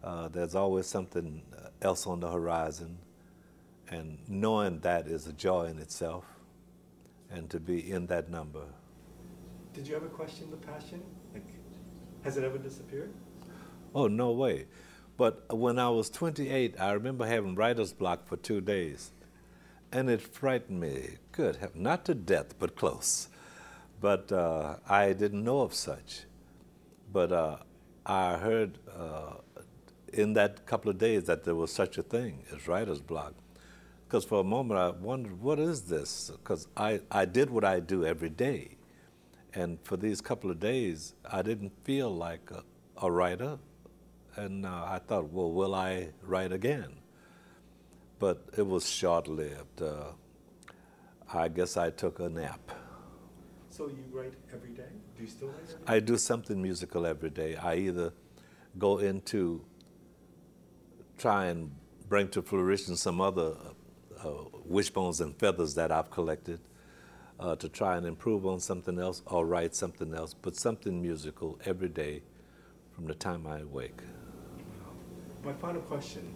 Uh, 0.03 0.27
there's 0.29 0.55
always 0.55 0.87
something 0.87 1.43
else 1.81 2.07
on 2.07 2.19
the 2.19 2.31
horizon, 2.31 2.97
and 3.89 4.17
knowing 4.27 4.79
that 4.79 5.07
is 5.07 5.27
a 5.27 5.33
joy 5.33 5.65
in 5.65 5.79
itself, 5.79 6.25
and 7.29 7.49
to 7.49 7.59
be 7.59 7.91
in 7.91 8.07
that 8.07 8.29
number. 8.29 8.63
Did 9.73 9.87
you 9.87 9.95
ever 9.95 10.07
question 10.07 10.49
the 10.49 10.57
passion? 10.57 11.03
Like, 11.33 11.47
has 12.23 12.37
it 12.37 12.43
ever 12.43 12.57
disappeared? 12.57 13.13
Oh, 13.93 14.07
no 14.07 14.31
way. 14.31 14.65
But 15.17 15.55
when 15.55 15.79
I 15.79 15.89
was 15.89 16.09
28, 16.09 16.75
I 16.79 16.91
remember 16.91 17.25
having 17.25 17.55
writer's 17.55 17.91
block 17.91 18.27
for 18.27 18.37
two 18.37 18.61
days. 18.61 19.11
And 19.91 20.09
it 20.09 20.21
frightened 20.21 20.79
me. 20.79 21.17
Good, 21.31 21.57
not 21.73 22.05
to 22.05 22.13
death, 22.13 22.59
but 22.59 22.75
close 22.75 23.29
but 23.99 24.31
uh, 24.31 24.77
I 24.87 25.13
didn't 25.13 25.43
know 25.43 25.61
of 25.61 25.73
such. 25.73 26.21
But 27.11 27.31
uh, 27.31 27.57
I 28.05 28.37
heard 28.37 28.77
uh, 28.95 29.35
in 30.13 30.33
that 30.33 30.65
couple 30.65 30.89
of 30.91 30.97
days 30.97 31.23
that 31.25 31.43
there 31.43 31.55
was 31.55 31.71
such 31.71 31.97
a 31.97 32.03
thing 32.03 32.43
as 32.53 32.67
writer's 32.67 33.01
block. 33.01 33.33
Because 34.07 34.23
for 34.23 34.39
a 34.39 34.43
moment 34.43 34.79
I 34.79 34.89
wondered, 34.89 35.41
what 35.41 35.59
is 35.59 35.83
this? 35.83 36.31
Because 36.31 36.67
I, 36.77 37.01
I 37.11 37.25
did 37.25 37.49
what 37.49 37.65
I 37.65 37.79
do 37.79 38.05
every 38.05 38.29
day. 38.29 38.77
And 39.53 39.79
for 39.83 39.97
these 39.97 40.21
couple 40.21 40.51
of 40.51 40.59
days, 40.59 41.13
I 41.29 41.41
didn't 41.41 41.73
feel 41.83 42.13
like 42.13 42.51
a, 42.51 42.63
a 43.01 43.11
writer. 43.11 43.57
And 44.37 44.65
uh, 44.65 44.85
I 44.87 44.99
thought, 44.99 45.31
well, 45.31 45.51
will 45.51 45.73
I 45.73 46.09
write 46.21 46.51
again? 46.51 46.93
But 48.19 48.45
it 48.55 48.65
was 48.65 48.87
short 48.87 49.27
lived. 49.27 49.81
Uh, 49.81 50.11
I 51.33 51.47
guess 51.47 51.75
I 51.75 51.89
took 51.89 52.19
a 52.19 52.29
nap. 52.29 52.71
So 53.69 53.87
you 53.87 54.05
write 54.11 54.33
every 54.53 54.69
day? 54.69 54.89
Do 55.15 55.23
you 55.23 55.29
still 55.29 55.49
write 55.49 55.75
I 55.87 55.99
do 55.99 56.17
something 56.17 56.61
musical 56.61 57.05
every 57.05 57.31
day. 57.31 57.55
I 57.55 57.75
either 57.75 58.13
go 58.77 58.99
into 58.99 59.65
try 61.17 61.45
and 61.45 61.71
bring 62.07 62.27
to 62.29 62.41
fruition 62.41 62.95
some 62.95 63.19
other 63.19 63.55
uh, 64.23 64.29
wishbones 64.65 65.19
and 65.19 65.35
feathers 65.37 65.73
that 65.75 65.91
I've 65.91 66.11
collected 66.11 66.59
uh, 67.39 67.55
to 67.55 67.69
try 67.69 67.97
and 67.97 68.05
improve 68.05 68.45
on 68.45 68.59
something 68.59 68.99
else 68.99 69.21
or 69.25 69.45
write 69.45 69.75
something 69.75 70.13
else, 70.13 70.33
but 70.33 70.55
something 70.55 71.01
musical 71.01 71.59
every 71.65 71.89
day 71.89 72.21
from 72.93 73.05
the 73.05 73.13
time 73.15 73.45
I 73.45 73.63
wake. 73.63 74.01
My 75.43 75.53
final 75.53 75.81
question 75.81 76.33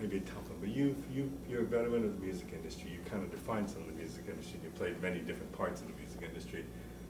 maybe 0.00 0.18
a 0.18 0.20
tough 0.20 0.48
one, 0.48 0.58
but 0.60 0.68
you, 0.68 0.94
you, 1.12 1.30
you're 1.48 1.62
a 1.62 1.64
veteran 1.64 2.04
of 2.04 2.18
the 2.18 2.24
music 2.24 2.48
industry. 2.52 2.90
You 2.92 2.98
kind 3.10 3.22
of 3.22 3.30
defined 3.30 3.68
some 3.68 3.82
of 3.82 3.88
the 3.88 3.94
music 3.94 4.24
industry. 4.28 4.60
You 4.62 4.70
played 4.70 5.00
many 5.02 5.18
different 5.20 5.52
parts 5.52 5.80
of 5.80 5.88
the 5.88 5.94
music 5.94 6.22
industry. 6.22 6.64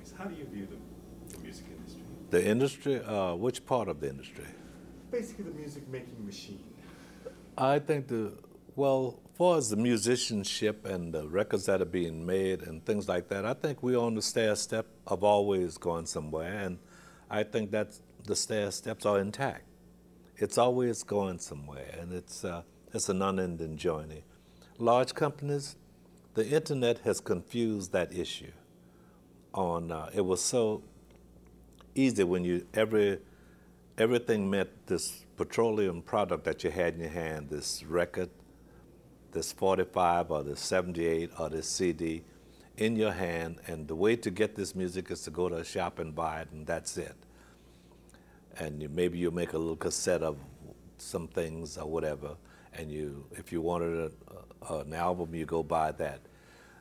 So 0.05 0.17
how 0.17 0.25
do 0.25 0.35
you 0.35 0.45
view 0.45 0.67
the, 0.67 1.37
the 1.37 1.43
music 1.43 1.67
industry? 1.71 2.03
The 2.31 2.47
industry? 2.47 3.03
Uh, 3.05 3.35
which 3.35 3.65
part 3.67 3.89
of 3.89 4.01
the 4.01 4.09
industry? 4.09 4.45
Basically, 5.11 5.45
the 5.45 5.59
music 5.59 5.89
making 5.89 6.25
machine. 6.25 6.65
I 7.57 7.79
think 7.79 8.09
the, 8.09 8.33
well, 8.77 9.21
as 9.33 9.37
far 9.37 9.59
as 9.59 9.71
the 9.71 9.77
musicianship 9.77 10.87
and 10.87 11.13
the 11.13 11.29
records 11.29 11.67
that 11.67 11.81
are 11.81 11.87
being 11.87 12.25
made 12.25 12.63
and 12.63 12.85
things 12.85 13.09
like 13.09 13.29
that, 13.29 13.45
I 13.45 13.55
think 13.55 13.83
we're 13.83 13.99
on 13.99 14.15
the 14.15 14.23
stair 14.23 14.55
step 14.57 14.87
of 15.07 15.25
always 15.25 15.79
going 15.79 16.07
somewhere. 16.07 16.59
And 16.59 16.79
I 17.31 17.43
think 17.43 17.71
that 17.73 17.99
the 18.25 18.37
stair 18.37 18.71
steps 18.71 19.05
are 19.07 19.19
intact. 19.19 19.68
It's 20.39 20.57
always 20.57 21.03
going 21.03 21.41
somewhere. 21.41 21.99
And 22.01 22.13
it's, 22.13 22.45
uh, 22.45 22.63
it's 22.95 23.09
an 23.09 23.23
unending 23.23 23.77
journey. 23.77 24.25
Large 24.79 25.15
companies, 25.15 25.77
the 26.35 26.49
internet 26.49 27.01
has 27.01 27.21
confused 27.21 27.93
that 27.93 28.13
issue. 28.13 28.53
On 29.55 29.91
uh, 29.91 30.11
it 30.15 30.21
was 30.21 30.41
so 30.41 30.83
easy 31.95 32.23
when 32.23 32.45
you 32.45 32.67
every 32.75 33.19
everything 33.97 34.49
meant 34.49 34.69
this 34.87 35.25
petroleum 35.37 36.03
product 36.03 36.45
that 36.45 36.63
you 36.63 36.71
had 36.71 36.95
in 36.95 37.01
your 37.01 37.11
hand, 37.11 37.49
this 37.51 37.83
record, 37.83 38.31
this 39.33 39.53
45 39.53 40.31
or 40.31 40.43
this 40.45 40.61
78 40.61 41.31
or 41.39 41.49
this 41.49 41.69
CD 41.69 42.23
in 42.77 42.95
your 42.95 43.13
hand, 43.13 43.59
and 43.67 43.89
the 43.89 43.97
way 43.97 44.15
to 44.15 44.31
get 44.31 44.55
this 44.55 44.75
music 44.75 45.11
is 45.11 45.23
to 45.23 45.31
go 45.31 45.49
to 45.49 45.57
a 45.57 45.65
shop 45.65 45.99
and 45.99 46.15
buy 46.15 46.43
it, 46.43 46.49
and 46.53 46.67
that's 46.67 46.97
it. 46.97 47.17
And 48.59 48.83
you, 48.83 48.89
maybe 48.89 49.19
you 49.19 49.31
make 49.31 49.53
a 49.53 49.59
little 49.59 49.77
cassette 49.77 50.23
of 50.23 50.37
some 50.97 51.29
things 51.29 51.79
or 51.79 51.87
whatever, 51.87 52.37
and 52.75 52.91
you, 52.91 53.25
if 53.33 53.53
you 53.53 53.61
wanted 53.61 54.11
a, 54.11 54.73
a, 54.73 54.79
an 54.81 54.93
album, 54.93 55.35
you 55.35 55.47
go 55.47 55.63
buy 55.63 55.93
that. 55.93 56.21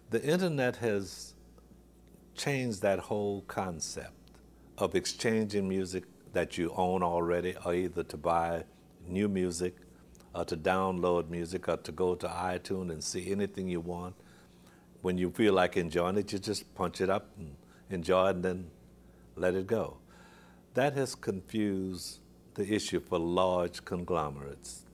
The 0.09 0.23
internet 0.23 0.77
has 0.77 1.33
changed 2.35 2.81
that 2.81 2.99
whole 2.99 3.41
concept 3.47 4.13
of 4.77 4.95
exchanging 4.95 5.67
music 5.67 6.03
that 6.33 6.57
you 6.57 6.73
own 6.75 7.03
already, 7.03 7.55
or 7.65 7.73
either 7.73 8.03
to 8.03 8.17
buy 8.17 8.63
new 9.07 9.27
music, 9.27 9.75
or 10.33 10.45
to 10.45 10.57
download 10.57 11.29
music, 11.29 11.67
or 11.69 11.77
to 11.77 11.91
go 11.91 12.15
to 12.15 12.27
iTunes 12.27 12.91
and 12.91 13.03
see 13.03 13.31
anything 13.31 13.67
you 13.67 13.81
want. 13.81 14.15
When 15.01 15.17
you 15.17 15.29
feel 15.31 15.53
like 15.53 15.77
enjoying 15.77 16.17
it, 16.17 16.31
you 16.33 16.39
just 16.39 16.73
punch 16.75 17.01
it 17.01 17.09
up 17.09 17.29
and 17.37 17.55
enjoy 17.89 18.29
it 18.29 18.35
and 18.35 18.45
then 18.45 18.71
let 19.35 19.53
it 19.55 19.67
go. 19.67 19.97
That 20.77 20.93
has 20.93 21.15
confused 21.15 22.19
the 22.53 22.71
issue 22.71 22.99
for 22.99 23.17
large 23.17 23.83
conglomerates. 23.83 24.85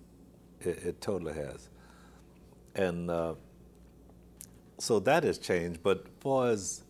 It, 0.62 0.78
it 0.78 1.02
totally 1.02 1.34
has. 1.34 1.68
And 2.74 3.12
uh, 3.12 3.34
so 4.78 5.02
that 5.02 5.26
has 5.26 5.38
changed. 5.38 5.84
But 5.84 6.06
for 6.22 6.48
as 6.48 6.86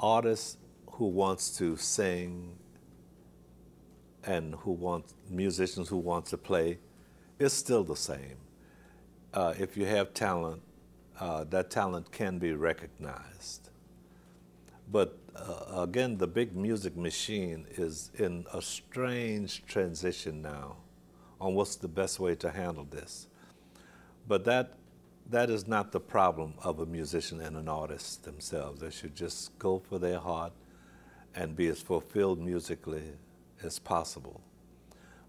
artists 0.00 0.56
who 0.92 1.08
wants 1.08 1.54
to 1.58 1.76
sing 1.76 2.56
and 4.24 4.54
who 4.54 4.72
want 4.72 5.12
musicians 5.28 5.90
who 5.90 5.98
want 5.98 6.24
to 6.32 6.38
play, 6.38 6.78
it's 7.38 7.52
still 7.52 7.84
the 7.84 7.94
same. 7.94 8.38
Uh, 9.34 9.52
if 9.58 9.76
you 9.76 9.84
have 9.84 10.14
talent, 10.14 10.62
uh, 11.20 11.44
that 11.50 11.70
talent 11.70 12.10
can 12.10 12.38
be 12.38 12.54
recognized. 12.54 13.68
But 14.90 15.18
uh, 15.38 15.82
again, 15.82 16.18
the 16.18 16.26
big 16.26 16.56
music 16.56 16.96
machine 16.96 17.66
is 17.70 18.10
in 18.18 18.44
a 18.52 18.60
strange 18.60 19.64
transition 19.66 20.42
now 20.42 20.76
on 21.40 21.54
what's 21.54 21.76
the 21.76 21.88
best 21.88 22.18
way 22.18 22.34
to 22.36 22.50
handle 22.50 22.84
this. 22.84 23.28
But 24.26 24.44
that 24.44 24.74
that 25.30 25.50
is 25.50 25.68
not 25.68 25.92
the 25.92 26.00
problem 26.00 26.54
of 26.62 26.80
a 26.80 26.86
musician 26.86 27.40
and 27.40 27.56
an 27.56 27.68
artist 27.68 28.24
themselves. 28.24 28.80
They 28.80 28.90
should 28.90 29.14
just 29.14 29.58
go 29.58 29.78
for 29.78 29.98
their 29.98 30.18
heart 30.18 30.52
and 31.34 31.54
be 31.54 31.68
as 31.68 31.82
fulfilled 31.82 32.40
musically 32.40 33.02
as 33.62 33.78
possible. 33.78 34.40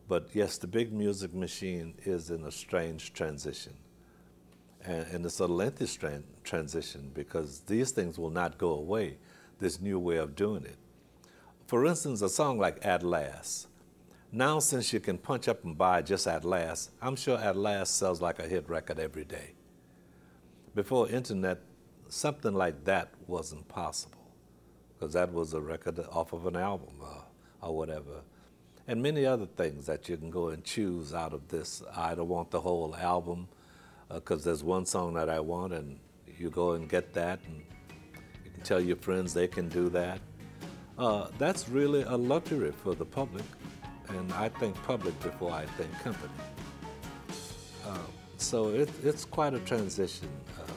But 0.07 0.29
yes, 0.33 0.57
the 0.57 0.67
big 0.67 0.93
music 0.93 1.33
machine 1.33 1.93
is 2.05 2.31
in 2.31 2.45
a 2.45 2.51
strange 2.51 3.13
transition. 3.13 3.73
And, 4.85 5.05
and 5.07 5.25
it's 5.25 5.39
a 5.39 5.47
lengthy 5.47 5.87
transition 6.43 7.11
because 7.13 7.59
these 7.61 7.91
things 7.91 8.17
will 8.17 8.29
not 8.29 8.57
go 8.57 8.71
away, 8.71 9.17
this 9.59 9.79
new 9.79 9.99
way 9.99 10.17
of 10.17 10.35
doing 10.35 10.63
it. 10.63 10.77
For 11.67 11.85
instance, 11.85 12.21
a 12.21 12.29
song 12.29 12.57
like 12.57 12.83
At 12.83 13.03
Last. 13.03 13.67
Now, 14.31 14.59
since 14.59 14.91
you 14.93 14.99
can 14.99 15.17
punch 15.17 15.47
up 15.47 15.63
and 15.63 15.77
buy 15.77 16.01
just 16.01 16.27
At 16.27 16.43
Last, 16.43 16.91
I'm 17.01 17.15
sure 17.15 17.37
At 17.37 17.55
Last 17.55 17.97
sells 17.97 18.21
like 18.21 18.39
a 18.39 18.47
hit 18.47 18.67
record 18.69 18.99
every 18.99 19.25
day. 19.25 19.53
Before 20.75 21.09
internet, 21.09 21.59
something 22.07 22.53
like 22.53 22.85
that 22.85 23.09
wasn't 23.27 23.67
possible 23.67 24.31
because 24.93 25.13
that 25.13 25.31
was 25.31 25.53
a 25.53 25.61
record 25.61 25.99
off 26.11 26.33
of 26.33 26.45
an 26.45 26.55
album 26.55 26.93
uh, 27.03 27.65
or 27.65 27.75
whatever. 27.75 28.21
And 28.87 29.01
many 29.01 29.25
other 29.25 29.45
things 29.45 29.85
that 29.85 30.09
you 30.09 30.17
can 30.17 30.29
go 30.29 30.49
and 30.49 30.63
choose 30.63 31.13
out 31.13 31.33
of 31.33 31.47
this. 31.47 31.83
I 31.95 32.15
don't 32.15 32.27
want 32.27 32.51
the 32.51 32.61
whole 32.61 32.95
album 32.95 33.47
because 34.11 34.41
uh, 34.41 34.45
there's 34.45 34.63
one 34.63 34.85
song 34.85 35.13
that 35.13 35.29
I 35.29 35.39
want, 35.39 35.73
and 35.73 35.99
you 36.37 36.49
go 36.49 36.71
and 36.71 36.89
get 36.89 37.13
that, 37.13 37.39
and 37.45 37.63
tell 38.59 38.79
your 38.79 38.97
friends 38.97 39.33
they 39.33 39.47
can 39.47 39.69
do 39.69 39.89
that. 39.89 40.19
Uh, 40.97 41.27
that's 41.37 41.69
really 41.69 42.01
a 42.03 42.15
luxury 42.15 42.71
for 42.83 42.93
the 42.93 43.05
public, 43.05 43.45
and 44.09 44.31
I 44.33 44.49
think 44.49 44.75
public 44.83 45.17
before 45.21 45.51
I 45.51 45.65
think 45.65 45.91
company. 45.99 46.33
Uh, 47.87 47.97
so 48.37 48.69
it, 48.69 48.89
it's 49.03 49.25
quite 49.25 49.53
a 49.53 49.59
transition, 49.59 50.27
uh, 50.59 50.71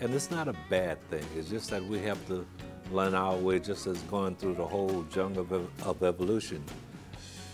and 0.00 0.14
it's 0.14 0.30
not 0.30 0.48
a 0.48 0.54
bad 0.68 1.00
thing. 1.08 1.24
It's 1.36 1.48
just 1.48 1.70
that 1.70 1.82
we 1.84 1.98
have 2.00 2.24
to 2.28 2.46
learn 2.90 3.14
our 3.14 3.36
way, 3.36 3.58
just 3.58 3.86
as 3.86 4.00
going 4.02 4.36
through 4.36 4.54
the 4.54 4.66
whole 4.66 5.04
jungle 5.04 5.46
of, 5.50 5.86
of 5.86 6.02
evolution. 6.02 6.62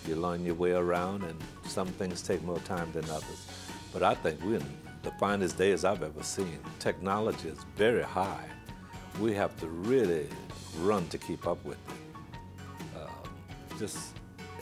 You 0.07 0.17
learn 0.17 0.45
your 0.45 0.55
way 0.57 0.73
around, 0.73 1.23
and 1.23 1.39
some 1.67 1.87
things 1.87 2.23
take 2.23 2.43
more 2.43 2.59
time 2.61 2.91
than 2.93 3.05
others. 3.05 3.47
But 3.93 4.03
I 4.03 4.15
think 4.15 4.43
we're 4.43 4.57
in 4.57 4.65
the 5.03 5.13
finest 5.13 5.57
days 5.57 5.85
I've 5.85 6.03
ever 6.03 6.23
seen. 6.23 6.59
Technology 6.81 7.49
is 7.49 7.59
very 7.77 8.03
high. 8.03 8.45
We 9.21 9.35
have 9.35 9.59
to 9.61 9.67
really 9.67 10.29
run 10.79 11.09
to 11.09 11.19
keep 11.19 11.47
up 11.47 11.65
with 11.65 11.79
it. 11.89 12.97
Uh, 12.97 13.09
just 13.79 13.99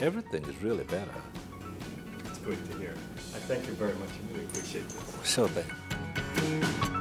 everything 0.00 0.44
is 0.44 0.62
really 0.62 0.84
better. 0.84 1.10
It's 2.24 2.38
great 2.38 2.70
to 2.70 2.78
hear. 2.78 2.94
I 3.34 3.38
thank 3.40 3.66
you 3.66 3.74
very 3.74 3.94
much. 3.94 4.08
I 4.08 4.32
really 4.32 4.46
appreciate 4.46 4.88
this. 4.88 5.30
Sure 5.30 5.48
thing. 5.48 6.95